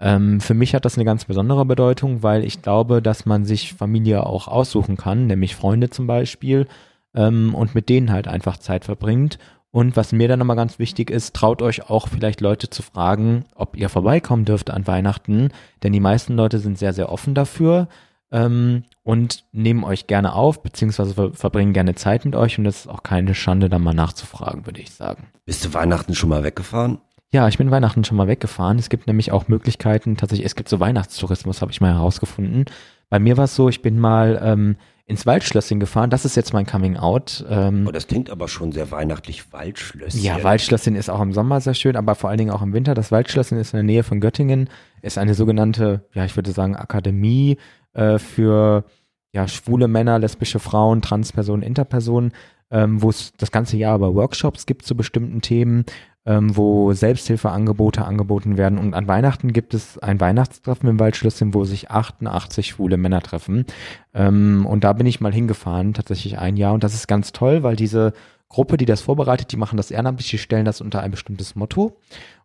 Ähm, 0.00 0.40
für 0.40 0.54
mich 0.54 0.74
hat 0.74 0.84
das 0.84 0.96
eine 0.96 1.04
ganz 1.04 1.24
besondere 1.26 1.64
Bedeutung, 1.64 2.24
weil 2.24 2.42
ich 2.42 2.60
glaube, 2.60 3.00
dass 3.00 3.24
man 3.24 3.44
sich 3.44 3.74
Familie 3.74 4.26
auch 4.26 4.48
aussuchen 4.48 4.96
kann, 4.96 5.28
nämlich 5.28 5.54
Freunde 5.54 5.90
zum 5.90 6.08
Beispiel, 6.08 6.66
ähm, 7.14 7.54
und 7.54 7.76
mit 7.76 7.88
denen 7.88 8.10
halt 8.10 8.26
einfach 8.26 8.56
Zeit 8.56 8.84
verbringt. 8.84 9.38
Und 9.70 9.96
was 9.96 10.12
mir 10.12 10.28
dann 10.28 10.38
nochmal 10.38 10.56
ganz 10.56 10.78
wichtig 10.78 11.10
ist, 11.10 11.34
traut 11.36 11.60
euch 11.60 11.90
auch 11.90 12.08
vielleicht 12.08 12.40
Leute 12.40 12.70
zu 12.70 12.82
fragen, 12.82 13.44
ob 13.54 13.76
ihr 13.76 13.88
vorbeikommen 13.88 14.44
dürft 14.44 14.70
an 14.70 14.86
Weihnachten, 14.86 15.50
denn 15.82 15.92
die 15.92 16.00
meisten 16.00 16.34
Leute 16.34 16.58
sind 16.58 16.78
sehr, 16.78 16.92
sehr 16.92 17.12
offen 17.12 17.34
dafür. 17.34 17.88
ähm, 18.30 18.84
und 19.02 19.44
nehmen 19.52 19.84
euch 19.84 20.06
gerne 20.06 20.34
auf, 20.34 20.62
beziehungsweise 20.62 21.14
ver 21.14 21.32
verbringen 21.32 21.72
gerne 21.72 21.94
Zeit 21.94 22.26
mit 22.26 22.36
euch 22.36 22.58
und 22.58 22.66
es 22.66 22.80
ist 22.80 22.86
auch 22.86 23.02
keine 23.02 23.34
Schande, 23.34 23.70
da 23.70 23.78
mal 23.78 23.94
nachzufragen, 23.94 24.66
würde 24.66 24.82
ich 24.82 24.90
sagen. 24.90 25.28
Bist 25.46 25.64
du 25.64 25.72
Weihnachten 25.72 26.14
schon 26.14 26.28
mal 26.28 26.44
weggefahren? 26.44 26.98
Ja, 27.32 27.48
ich 27.48 27.56
bin 27.56 27.70
Weihnachten 27.70 28.04
schon 28.04 28.16
mal 28.16 28.28
weggefahren. 28.28 28.78
Es 28.78 28.88
gibt 28.90 29.06
nämlich 29.06 29.32
auch 29.32 29.48
Möglichkeiten, 29.48 30.16
tatsächlich, 30.16 30.46
es 30.46 30.56
gibt 30.56 30.68
so 30.68 30.80
Weihnachtstourismus, 30.80 31.62
habe 31.62 31.72
ich 31.72 31.80
mal 31.80 31.94
herausgefunden. 31.94 32.66
Bei 33.08 33.18
mir 33.18 33.36
war 33.38 33.44
es 33.44 33.54
so, 33.54 33.68
ich 33.68 33.80
bin 33.80 33.98
mal 33.98 34.38
ähm, 34.42 34.76
ins 35.08 35.24
Waldschlösschen 35.24 35.80
gefahren. 35.80 36.10
Das 36.10 36.26
ist 36.26 36.36
jetzt 36.36 36.52
mein 36.52 36.66
Coming 36.66 36.98
Out. 36.98 37.44
Ähm, 37.48 37.86
oh, 37.88 37.92
das 37.92 38.06
klingt 38.06 38.28
aber 38.28 38.46
schon 38.46 38.72
sehr 38.72 38.90
weihnachtlich, 38.90 39.52
Waldschlösschen. 39.54 40.20
Ja, 40.20 40.42
Waldschlösschen 40.44 40.94
ist 40.94 41.08
auch 41.08 41.22
im 41.22 41.32
Sommer 41.32 41.62
sehr 41.62 41.72
schön, 41.72 41.96
aber 41.96 42.14
vor 42.14 42.28
allen 42.28 42.38
Dingen 42.38 42.50
auch 42.50 42.60
im 42.60 42.74
Winter. 42.74 42.94
Das 42.94 43.10
Waldschlösschen 43.10 43.58
ist 43.58 43.72
in 43.72 43.78
der 43.78 43.84
Nähe 43.84 44.02
von 44.02 44.20
Göttingen, 44.20 44.68
ist 45.00 45.16
eine 45.16 45.32
sogenannte, 45.32 46.04
ja, 46.12 46.26
ich 46.26 46.36
würde 46.36 46.52
sagen, 46.52 46.76
Akademie 46.76 47.56
äh, 47.94 48.18
für 48.18 48.84
ja, 49.32 49.48
schwule 49.48 49.88
Männer, 49.88 50.18
lesbische 50.18 50.58
Frauen, 50.58 51.00
Transpersonen, 51.00 51.62
Interpersonen, 51.62 52.32
ähm, 52.70 53.00
wo 53.00 53.08
es 53.08 53.32
das 53.38 53.50
ganze 53.50 53.78
Jahr 53.78 53.94
aber 53.94 54.14
Workshops 54.14 54.66
gibt 54.66 54.84
zu 54.84 54.94
bestimmten 54.94 55.40
Themen 55.40 55.86
ähm, 56.28 56.54
wo 56.54 56.92
Selbsthilfeangebote 56.92 58.04
angeboten 58.04 58.58
werden. 58.58 58.78
Und 58.78 58.92
an 58.92 59.08
Weihnachten 59.08 59.54
gibt 59.54 59.72
es 59.72 59.98
ein 59.98 60.20
Weihnachtstreffen 60.20 60.86
im 60.86 61.00
Waldschlösschen, 61.00 61.54
wo 61.54 61.64
sich 61.64 61.90
88 61.90 62.68
schwule 62.68 62.98
Männer 62.98 63.22
treffen. 63.22 63.64
Ähm, 64.12 64.66
und 64.66 64.84
da 64.84 64.92
bin 64.92 65.06
ich 65.06 65.22
mal 65.22 65.32
hingefahren, 65.32 65.94
tatsächlich 65.94 66.38
ein 66.38 66.58
Jahr. 66.58 66.74
Und 66.74 66.84
das 66.84 66.92
ist 66.92 67.08
ganz 67.08 67.32
toll, 67.32 67.62
weil 67.62 67.76
diese 67.76 68.12
Gruppe, 68.50 68.76
die 68.76 68.84
das 68.84 69.00
vorbereitet, 69.00 69.52
die 69.52 69.56
machen 69.56 69.78
das 69.78 69.90
ehrenamtlich, 69.90 70.28
die 70.28 70.36
stellen 70.36 70.66
das 70.66 70.82
unter 70.82 71.00
ein 71.00 71.12
bestimmtes 71.12 71.56
Motto. 71.56 71.96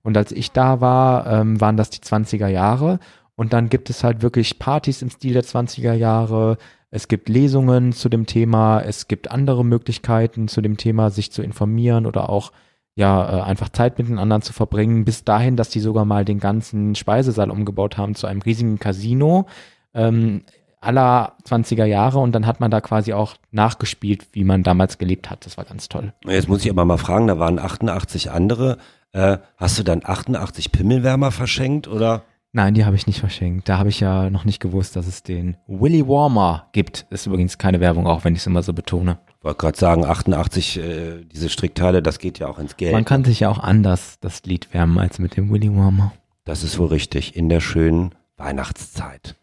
Und 0.02 0.16
als 0.16 0.32
ich 0.32 0.54
da 0.54 0.80
war, 0.80 1.28
ähm, 1.28 1.60
waren 1.60 1.76
das 1.76 1.90
die 1.90 2.00
20er 2.00 2.48
Jahre. 2.48 3.00
Und 3.36 3.52
dann 3.52 3.68
gibt 3.68 3.90
es 3.90 4.02
halt 4.06 4.22
wirklich 4.22 4.60
Partys 4.60 5.02
im 5.02 5.10
Stil 5.10 5.34
der 5.34 5.44
20er 5.44 5.94
Jahre. 5.94 6.58
Es 6.90 7.10
gibt 7.10 7.28
Lesungen 7.28 7.92
zu 7.92 8.08
dem 8.08 8.28
Thema. 8.28 8.80
Es 8.80 9.10
gibt 9.10 9.30
andere 9.30 9.66
Möglichkeiten 9.66 10.48
zu 10.48 10.62
dem 10.62 10.78
Thema, 10.78 11.10
sich 11.10 11.34
zu 11.34 11.42
informieren 11.42 12.06
oder 12.06 12.30
auch 12.30 12.54
ja, 12.96 13.40
äh, 13.40 13.42
einfach 13.42 13.70
Zeit 13.70 13.98
mit 13.98 14.08
den 14.08 14.20
anderen 14.20 14.42
zu 14.42 14.54
verbringen, 14.54 15.06
bis 15.06 15.24
dahin, 15.24 15.56
dass 15.56 15.70
die 15.70 15.80
sogar 15.80 16.06
mal 16.06 16.26
den 16.26 16.40
ganzen 16.40 16.96
Speisesaal 16.96 17.50
umgebaut 17.50 17.98
haben 17.98 18.16
zu 18.16 18.28
einem 18.28 18.42
riesigen 18.42 18.80
Casino 18.80 19.48
ähm, 19.94 20.44
aller 20.80 21.34
20er 21.48 21.86
Jahre 21.86 22.20
und 22.20 22.34
dann 22.34 22.46
hat 22.46 22.60
man 22.60 22.70
da 22.70 22.82
quasi 22.82 23.14
auch 23.14 23.36
nachgespielt, 23.52 24.28
wie 24.34 24.44
man 24.44 24.64
damals 24.64 24.98
gelebt 24.98 25.30
hat. 25.30 25.46
Das 25.46 25.58
war 25.58 25.66
ganz 25.66 25.90
toll. 25.90 26.14
Jetzt 26.26 26.50
muss 26.50 26.64
ich 26.64 26.70
aber 26.70 26.86
mal 26.86 26.98
fragen, 26.98 27.28
da 27.28 27.40
waren 27.40 27.58
88 27.58 28.32
andere. 28.32 28.78
Äh, 29.14 29.38
hast 29.58 29.80
du 29.80 29.84
dann 29.84 30.02
88 30.04 30.72
Pimmelwärmer 30.72 31.32
verschenkt 31.32 31.88
oder? 31.88 32.24
Nein, 32.52 32.76
die 32.76 32.86
habe 32.86 32.96
ich 32.96 33.08
nicht 33.08 33.20
verschenkt. 33.20 33.68
Da 33.68 33.80
habe 33.80 33.90
ich 33.90 34.00
ja 34.00 34.30
noch 34.30 34.46
nicht 34.46 34.60
gewusst, 34.60 34.96
dass 34.96 35.08
es 35.08 35.24
den 35.24 35.58
Willy 35.68 36.08
Warmer 36.08 36.68
gibt. 36.72 37.08
Ist 37.10 37.26
übrigens 37.26 37.58
keine 37.58 37.80
Werbung, 37.80 38.06
auch 38.06 38.24
wenn 38.24 38.34
ich 38.34 38.42
es 38.42 38.48
immer 38.48 38.62
so 38.62 38.74
betone. 38.74 39.18
Ich 39.44 39.46
wollte 39.46 39.58
gerade 39.58 39.78
sagen, 39.78 40.06
88, 40.06 40.80
äh, 40.80 41.26
diese 41.26 41.50
Strickteile, 41.50 42.02
das 42.02 42.20
geht 42.20 42.40
ja 42.40 42.48
auch 42.48 42.60
ins 42.60 42.78
Geld. 42.78 42.94
Man 42.94 43.04
kann 43.04 43.26
sich 43.26 43.42
ja 43.42 43.50
auch 43.50 43.60
anders 43.60 44.18
das 44.22 44.44
Lied 44.44 44.74
wärmen 44.74 44.98
als 44.98 45.20
mit 45.20 45.36
dem 45.36 45.52
Willy 45.52 45.68
Warmer. 45.76 46.14
Das 46.46 46.64
ist 46.64 46.80
wohl 46.80 46.88
richtig, 46.88 47.36
in 47.36 47.50
der 47.50 47.60
schönen 47.60 48.16
Weihnachtszeit. 48.38 49.36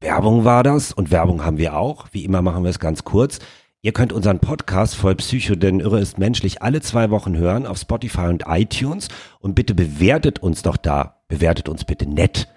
Werbung 0.00 0.44
war 0.44 0.64
das 0.64 0.90
und 0.92 1.12
Werbung 1.12 1.44
haben 1.44 1.56
wir 1.56 1.76
auch. 1.76 2.08
Wie 2.10 2.24
immer 2.24 2.42
machen 2.42 2.64
wir 2.64 2.70
es 2.70 2.80
ganz 2.80 3.04
kurz. 3.04 3.38
Ihr 3.80 3.92
könnt 3.92 4.12
unseren 4.12 4.40
Podcast 4.40 4.96
voll 4.96 5.14
Psycho, 5.14 5.54
denn 5.54 5.78
Irre 5.78 6.00
ist 6.00 6.18
menschlich, 6.18 6.60
alle 6.62 6.80
zwei 6.80 7.08
Wochen 7.10 7.36
hören 7.36 7.64
auf 7.64 7.78
Spotify 7.78 8.26
und 8.26 8.42
iTunes. 8.48 9.06
Und 9.38 9.54
bitte 9.54 9.76
bewertet 9.76 10.40
uns 10.40 10.62
doch 10.62 10.76
da. 10.76 11.22
Bewertet 11.28 11.68
uns 11.68 11.84
bitte 11.84 12.08
nett. 12.08 12.48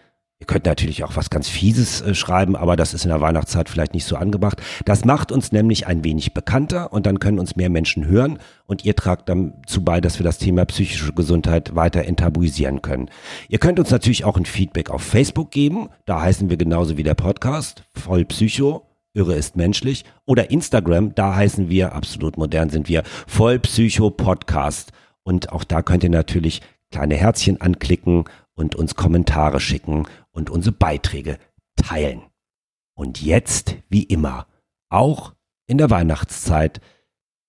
Ihr 0.41 0.47
könnt 0.47 0.65
natürlich 0.65 1.03
auch 1.03 1.17
was 1.17 1.29
ganz 1.29 1.49
Fieses 1.49 1.99
äh, 1.99 2.15
schreiben, 2.15 2.55
aber 2.55 2.77
das 2.77 2.93
ist 2.93 3.03
in 3.03 3.09
der 3.09 3.19
Weihnachtszeit 3.19 3.67
vielleicht 3.67 3.93
nicht 3.93 4.05
so 4.05 4.15
angebracht. 4.15 4.61
Das 4.85 5.03
macht 5.03 5.33
uns 5.33 5.51
nämlich 5.51 5.85
ein 5.85 6.05
wenig 6.05 6.33
bekannter 6.33 6.93
und 6.93 7.05
dann 7.05 7.19
können 7.19 7.39
uns 7.39 7.57
mehr 7.57 7.69
Menschen 7.69 8.07
hören 8.07 8.39
und 8.65 8.85
ihr 8.85 8.95
tragt 8.95 9.27
dazu 9.27 9.83
bei, 9.83 9.99
dass 9.99 10.17
wir 10.17 10.23
das 10.23 10.37
Thema 10.37 10.63
psychische 10.63 11.11
Gesundheit 11.11 11.75
weiter 11.75 12.05
enttabuisieren 12.05 12.81
können. 12.81 13.09
Ihr 13.49 13.59
könnt 13.59 13.79
uns 13.79 13.91
natürlich 13.91 14.23
auch 14.23 14.37
ein 14.37 14.45
Feedback 14.45 14.89
auf 14.89 15.01
Facebook 15.01 15.51
geben. 15.51 15.89
Da 16.05 16.21
heißen 16.21 16.49
wir 16.49 16.55
genauso 16.55 16.95
wie 16.95 17.03
der 17.03 17.15
Podcast, 17.15 17.83
voll 17.93 18.23
Psycho. 18.23 18.85
Irre 19.13 19.35
ist 19.35 19.57
menschlich. 19.57 20.05
Oder 20.25 20.51
Instagram, 20.51 21.15
da 21.15 21.35
heißen 21.35 21.67
wir, 21.67 21.93
absolut 21.93 22.37
modern 22.37 22.69
sind 22.69 22.87
wir, 22.87 23.03
voll 23.27 23.59
Psycho 23.59 24.09
Podcast. 24.09 24.93
Und 25.23 25.51
auch 25.51 25.65
da 25.65 25.81
könnt 25.81 26.05
ihr 26.05 26.09
natürlich 26.09 26.61
kleine 26.91 27.15
Herzchen 27.15 27.59
anklicken 27.59 28.23
und 28.59 28.75
uns 28.75 28.95
Kommentare 28.95 29.61
schicken 29.61 30.05
und 30.31 30.49
unsere 30.49 30.75
Beiträge 30.75 31.39
teilen. 31.77 32.23
Und 32.93 33.21
jetzt, 33.21 33.77
wie 33.87 34.03
immer, 34.03 34.47
auch 34.89 35.33
in 35.65 35.77
der 35.77 35.89
Weihnachtszeit, 35.89 36.81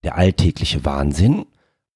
der 0.05 0.17
alltägliche 0.17 0.85
Wahnsinn. 0.85 1.47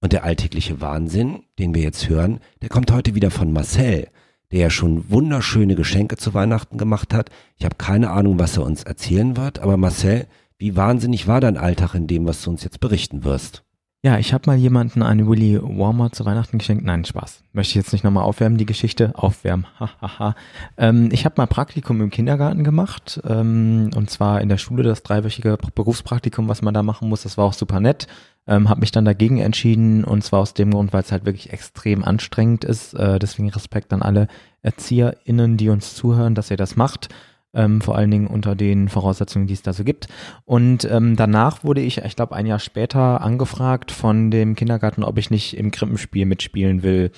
Und 0.00 0.12
der 0.12 0.24
alltägliche 0.24 0.82
Wahnsinn, 0.82 1.44
den 1.58 1.74
wir 1.74 1.80
jetzt 1.80 2.10
hören, 2.10 2.40
der 2.60 2.68
kommt 2.68 2.92
heute 2.92 3.14
wieder 3.14 3.30
von 3.30 3.54
Marcel, 3.54 4.08
der 4.50 4.60
ja 4.60 4.68
schon 4.68 5.08
wunderschöne 5.10 5.76
Geschenke 5.76 6.18
zu 6.18 6.34
Weihnachten 6.34 6.76
gemacht 6.76 7.14
hat. 7.14 7.30
Ich 7.56 7.64
habe 7.64 7.76
keine 7.76 8.10
Ahnung, 8.10 8.38
was 8.38 8.58
er 8.58 8.64
uns 8.64 8.82
erzählen 8.82 9.38
wird, 9.38 9.60
aber 9.60 9.78
Marcel, 9.78 10.26
wie 10.58 10.76
wahnsinnig 10.76 11.26
war 11.26 11.40
dein 11.40 11.56
Alltag 11.56 11.94
in 11.94 12.06
dem, 12.06 12.26
was 12.26 12.42
du 12.42 12.50
uns 12.50 12.64
jetzt 12.64 12.80
berichten 12.80 13.24
wirst? 13.24 13.63
Ja, 14.04 14.18
ich 14.18 14.34
habe 14.34 14.50
mal 14.50 14.58
jemanden 14.58 15.02
einen 15.02 15.26
Willy 15.26 15.58
Warmer 15.62 16.12
zu 16.12 16.26
Weihnachten 16.26 16.58
geschenkt. 16.58 16.84
Nein, 16.84 17.06
Spaß. 17.06 17.42
Möchte 17.54 17.70
ich 17.70 17.76
jetzt 17.76 17.94
nicht 17.94 18.04
nochmal 18.04 18.24
aufwärmen, 18.24 18.58
die 18.58 18.66
Geschichte. 18.66 19.12
Aufwärmen. 19.14 19.66
Hahaha. 19.80 20.34
ähm, 20.76 21.08
ich 21.10 21.24
habe 21.24 21.36
mal 21.38 21.46
Praktikum 21.46 22.02
im 22.02 22.10
Kindergarten 22.10 22.64
gemacht. 22.64 23.18
Ähm, 23.26 23.88
und 23.96 24.10
zwar 24.10 24.42
in 24.42 24.50
der 24.50 24.58
Schule, 24.58 24.82
das 24.82 25.04
dreiwöchige 25.04 25.56
Berufspraktikum, 25.74 26.48
was 26.48 26.60
man 26.60 26.74
da 26.74 26.82
machen 26.82 27.08
muss. 27.08 27.22
Das 27.22 27.38
war 27.38 27.46
auch 27.46 27.54
super 27.54 27.80
nett. 27.80 28.06
Ähm, 28.46 28.68
habe 28.68 28.80
mich 28.80 28.92
dann 28.92 29.06
dagegen 29.06 29.38
entschieden. 29.38 30.04
Und 30.04 30.22
zwar 30.22 30.40
aus 30.40 30.52
dem 30.52 30.72
Grund, 30.72 30.92
weil 30.92 31.00
es 31.00 31.10
halt 31.10 31.24
wirklich 31.24 31.50
extrem 31.54 32.04
anstrengend 32.04 32.62
ist. 32.62 32.92
Äh, 32.92 33.18
deswegen 33.18 33.48
Respekt 33.48 33.90
an 33.94 34.02
alle 34.02 34.28
ErzieherInnen, 34.60 35.56
die 35.56 35.70
uns 35.70 35.94
zuhören, 35.94 36.34
dass 36.34 36.50
ihr 36.50 36.58
das 36.58 36.76
macht 36.76 37.08
ähm, 37.54 37.80
vor 37.80 37.96
allen 37.96 38.10
Dingen 38.10 38.26
unter 38.26 38.54
den 38.54 38.88
Voraussetzungen, 38.88 39.46
die 39.46 39.54
es 39.54 39.62
da 39.62 39.72
so 39.72 39.84
gibt. 39.84 40.08
Und 40.44 40.84
ähm, 40.90 41.16
danach 41.16 41.64
wurde 41.64 41.80
ich, 41.80 41.98
ich 41.98 42.16
glaube, 42.16 42.34
ein 42.34 42.46
Jahr 42.46 42.58
später 42.58 43.20
angefragt 43.20 43.90
von 43.90 44.30
dem 44.30 44.54
Kindergarten, 44.54 45.04
ob 45.04 45.18
ich 45.18 45.30
nicht 45.30 45.56
im 45.56 45.70
Krippenspiel 45.70 46.26
mitspielen 46.26 46.82
will. 46.82 47.10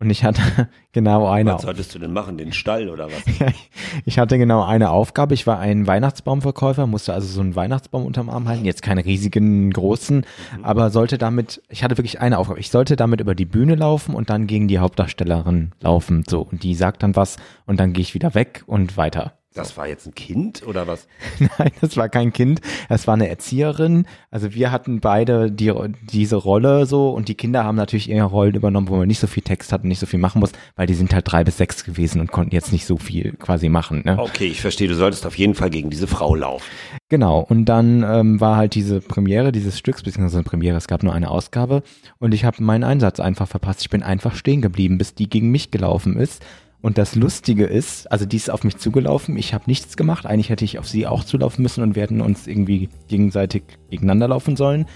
Und 0.00 0.10
ich 0.10 0.22
hatte 0.22 0.40
genau 0.92 1.28
eine. 1.28 1.54
Was 1.54 1.62
solltest 1.62 1.94
du 1.94 1.98
denn 1.98 2.12
machen? 2.12 2.38
Den 2.38 2.52
Stall 2.52 2.88
oder 2.88 3.08
was? 3.08 3.52
ich 4.04 4.18
hatte 4.18 4.38
genau 4.38 4.62
eine 4.62 4.90
Aufgabe. 4.90 5.34
Ich 5.34 5.46
war 5.46 5.58
ein 5.58 5.86
Weihnachtsbaumverkäufer, 5.86 6.86
musste 6.86 7.12
also 7.12 7.26
so 7.26 7.40
einen 7.40 7.56
Weihnachtsbaum 7.56 8.06
unterm 8.06 8.30
Arm 8.30 8.46
halten. 8.46 8.64
Jetzt 8.64 8.82
keine 8.82 9.04
riesigen, 9.04 9.70
großen, 9.70 10.18
mhm. 10.18 10.64
aber 10.64 10.90
sollte 10.90 11.18
damit, 11.18 11.62
ich 11.68 11.82
hatte 11.82 11.98
wirklich 11.98 12.20
eine 12.20 12.38
Aufgabe. 12.38 12.60
Ich 12.60 12.70
sollte 12.70 12.94
damit 12.94 13.20
über 13.20 13.34
die 13.34 13.44
Bühne 13.44 13.74
laufen 13.74 14.14
und 14.14 14.30
dann 14.30 14.46
gegen 14.46 14.68
die 14.68 14.78
Hauptdarstellerin 14.78 15.72
laufen. 15.80 16.24
So. 16.28 16.42
Und 16.42 16.62
die 16.62 16.74
sagt 16.74 17.02
dann 17.02 17.16
was 17.16 17.36
und 17.66 17.80
dann 17.80 17.92
gehe 17.92 18.02
ich 18.02 18.14
wieder 18.14 18.34
weg 18.34 18.62
und 18.66 18.96
weiter. 18.96 19.37
Das 19.58 19.76
war 19.76 19.88
jetzt 19.88 20.06
ein 20.06 20.14
Kind 20.14 20.66
oder 20.66 20.86
was? 20.86 21.08
Nein, 21.58 21.72
das 21.80 21.96
war 21.96 22.08
kein 22.08 22.32
Kind. 22.32 22.60
Es 22.88 23.06
war 23.06 23.14
eine 23.14 23.28
Erzieherin. 23.28 24.06
Also 24.30 24.54
wir 24.54 24.70
hatten 24.70 25.00
beide 25.00 25.50
die, 25.50 25.72
diese 26.10 26.36
Rolle 26.36 26.86
so 26.86 27.10
und 27.10 27.28
die 27.28 27.34
Kinder 27.34 27.64
haben 27.64 27.76
natürlich 27.76 28.08
ihre 28.08 28.24
Rollen 28.24 28.54
übernommen, 28.54 28.88
wo 28.88 28.96
man 28.96 29.08
nicht 29.08 29.18
so 29.18 29.26
viel 29.26 29.42
Text 29.42 29.72
hat 29.72 29.82
und 29.82 29.88
nicht 29.88 29.98
so 29.98 30.06
viel 30.06 30.20
machen 30.20 30.38
muss, 30.40 30.52
weil 30.76 30.86
die 30.86 30.94
sind 30.94 31.12
halt 31.12 31.30
drei 31.30 31.44
bis 31.44 31.56
sechs 31.56 31.84
gewesen 31.84 32.20
und 32.20 32.30
konnten 32.30 32.54
jetzt 32.54 32.72
nicht 32.72 32.86
so 32.86 32.96
viel 32.96 33.32
quasi 33.32 33.68
machen. 33.68 34.02
Ne? 34.04 34.18
Okay, 34.18 34.46
ich 34.46 34.60
verstehe. 34.60 34.88
Du 34.88 34.94
solltest 34.94 35.26
auf 35.26 35.36
jeden 35.36 35.54
Fall 35.54 35.70
gegen 35.70 35.90
diese 35.90 36.06
Frau 36.06 36.34
laufen. 36.34 36.64
Genau. 37.08 37.40
Und 37.40 37.64
dann 37.64 38.04
ähm, 38.04 38.40
war 38.40 38.56
halt 38.56 38.74
diese 38.74 39.00
Premiere 39.00 39.50
dieses 39.50 39.78
Stücks, 39.78 40.02
beziehungsweise 40.02 40.38
eine 40.38 40.44
Premiere, 40.44 40.76
es 40.76 40.86
gab 40.88 41.02
nur 41.02 41.14
eine 41.14 41.30
Ausgabe 41.30 41.82
und 42.18 42.32
ich 42.32 42.44
habe 42.44 42.62
meinen 42.62 42.84
Einsatz 42.84 43.18
einfach 43.18 43.48
verpasst. 43.48 43.80
Ich 43.80 43.90
bin 43.90 44.02
einfach 44.02 44.34
stehen 44.34 44.62
geblieben, 44.62 44.98
bis 44.98 45.14
die 45.14 45.28
gegen 45.28 45.50
mich 45.50 45.70
gelaufen 45.70 46.16
ist 46.16 46.44
und 46.88 46.96
das 46.96 47.14
Lustige 47.16 47.66
ist, 47.66 48.10
also 48.10 48.24
die 48.24 48.38
ist 48.38 48.50
auf 48.50 48.64
mich 48.64 48.78
zugelaufen, 48.78 49.36
ich 49.36 49.52
habe 49.52 49.64
nichts 49.66 49.98
gemacht. 49.98 50.24
Eigentlich 50.24 50.48
hätte 50.48 50.64
ich 50.64 50.78
auf 50.78 50.88
sie 50.88 51.06
auch 51.06 51.22
zulaufen 51.22 51.62
müssen 51.62 51.82
und 51.82 51.94
wir 51.94 52.02
hätten 52.02 52.22
uns 52.22 52.46
irgendwie 52.46 52.88
gegenseitig 53.08 53.64
gegeneinander 53.90 54.28
laufen 54.28 54.56
sollen. 54.56 54.86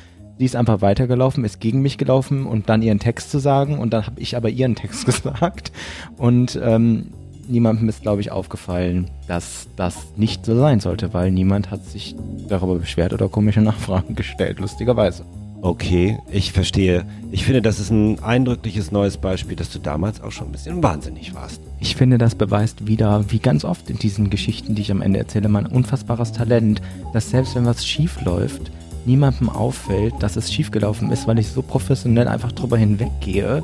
Die 0.40 0.46
ist 0.46 0.57
einfach 0.57 0.81
weitergelaufen, 0.81 1.44
ist 1.44 1.61
gegen 1.61 1.83
mich 1.83 1.98
gelaufen 1.98 2.46
und 2.46 2.70
dann 2.70 2.81
ihren 2.81 2.98
Text 2.98 3.31
zu 3.31 3.40
sagen 3.40 3.78
und 3.78 3.92
dann 3.92 4.07
habe 4.07 4.18
ich 4.22 4.38
aber 4.38 4.48
ihren 4.48 4.74
Text 4.74 5.05
gesagt. 5.05 5.70
Und 6.16 6.59
ähm, 6.64 7.09
niemandem 7.46 7.90
ist, 7.90 8.00
glaube 8.00 8.22
ich, 8.22 8.31
aufgefallen, 8.31 9.11
dass 9.28 9.68
das 9.76 10.16
nicht 10.16 10.46
so 10.46 10.57
sein 10.57 10.81
sollte, 10.81 11.12
weil 11.12 11.31
niemand 11.31 11.70
hat 11.70 11.85
sich 11.85 12.16
darüber 12.48 12.76
beschwert 12.76 13.12
oder 13.12 13.28
komische 13.28 13.61
Nachfragen 13.61 14.14
gestellt, 14.16 14.61
lustigerweise. 14.61 15.26
Okay, 15.64 16.18
ich 16.29 16.51
verstehe. 16.51 17.05
Ich 17.31 17.44
finde, 17.44 17.62
das 17.62 17.79
ist 17.79 17.90
ein 17.90 18.18
eindrückliches 18.18 18.90
neues 18.90 19.16
Beispiel, 19.16 19.55
dass 19.55 19.70
du 19.70 19.79
damals 19.79 20.20
auch 20.20 20.33
schon 20.33 20.48
ein 20.48 20.53
bisschen 20.53 20.83
wahnsinnig 20.83 21.37
warst. 21.37 21.61
Ich 21.79 21.94
finde, 21.94 22.18
das 22.18 22.35
beweist 22.35 22.88
wieder, 22.88 23.31
wie 23.31 23.38
ganz 23.38 23.64
oft 23.64 23.88
in 23.88 23.96
diesen 23.96 24.29
Geschichten, 24.29 24.75
die 24.75 24.83
ich 24.83 24.90
am 24.90 25.03
Ende 25.03 25.20
erzähle, 25.20 25.48
mein 25.48 25.66
unfassbares 25.66 26.33
Talent, 26.33 26.83
dass 27.12 27.31
selbst 27.31 27.55
wenn 27.55 27.64
was 27.64 27.87
schief 27.87 28.20
läuft, 28.25 28.72
niemandem 29.05 29.51
auffällt, 29.51 30.14
dass 30.18 30.35
es 30.35 30.53
schiefgelaufen 30.53 31.12
ist, 31.12 31.29
weil 31.29 31.38
ich 31.38 31.46
so 31.46 31.62
professionell 31.62 32.27
einfach 32.27 32.51
drüber 32.51 32.77
hinweggehe. 32.77 33.62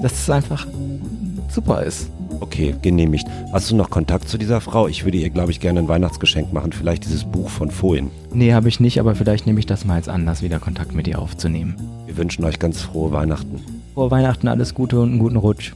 Das 0.00 0.14
ist 0.14 0.30
einfach 0.30 0.66
super 1.48 1.82
ist. 1.82 2.10
Okay, 2.40 2.74
genehmigt. 2.82 3.26
Hast 3.52 3.70
du 3.70 3.76
noch 3.76 3.90
Kontakt 3.90 4.28
zu 4.28 4.38
dieser 4.38 4.60
Frau? 4.60 4.88
Ich 4.88 5.04
würde 5.04 5.18
ihr, 5.18 5.30
glaube 5.30 5.50
ich, 5.50 5.60
gerne 5.60 5.80
ein 5.80 5.88
Weihnachtsgeschenk 5.88 6.52
machen. 6.52 6.72
Vielleicht 6.72 7.04
dieses 7.04 7.24
Buch 7.24 7.48
von 7.48 7.70
vorhin. 7.70 8.10
Nee, 8.32 8.52
habe 8.52 8.68
ich 8.68 8.80
nicht, 8.80 8.98
aber 9.00 9.14
vielleicht 9.14 9.46
nehme 9.46 9.60
ich 9.60 9.66
das 9.66 9.84
mal 9.84 9.94
als 9.94 10.08
Anlass, 10.08 10.42
wieder 10.42 10.58
Kontakt 10.58 10.94
mit 10.94 11.06
ihr 11.06 11.18
aufzunehmen. 11.18 11.76
Wir 12.06 12.16
wünschen 12.16 12.44
euch 12.44 12.58
ganz 12.58 12.80
frohe 12.80 13.12
Weihnachten. 13.12 13.60
Frohe 13.94 14.10
Weihnachten, 14.10 14.48
alles 14.48 14.74
Gute 14.74 15.00
und 15.00 15.10
einen 15.10 15.18
guten 15.18 15.36
Rutsch. 15.36 15.72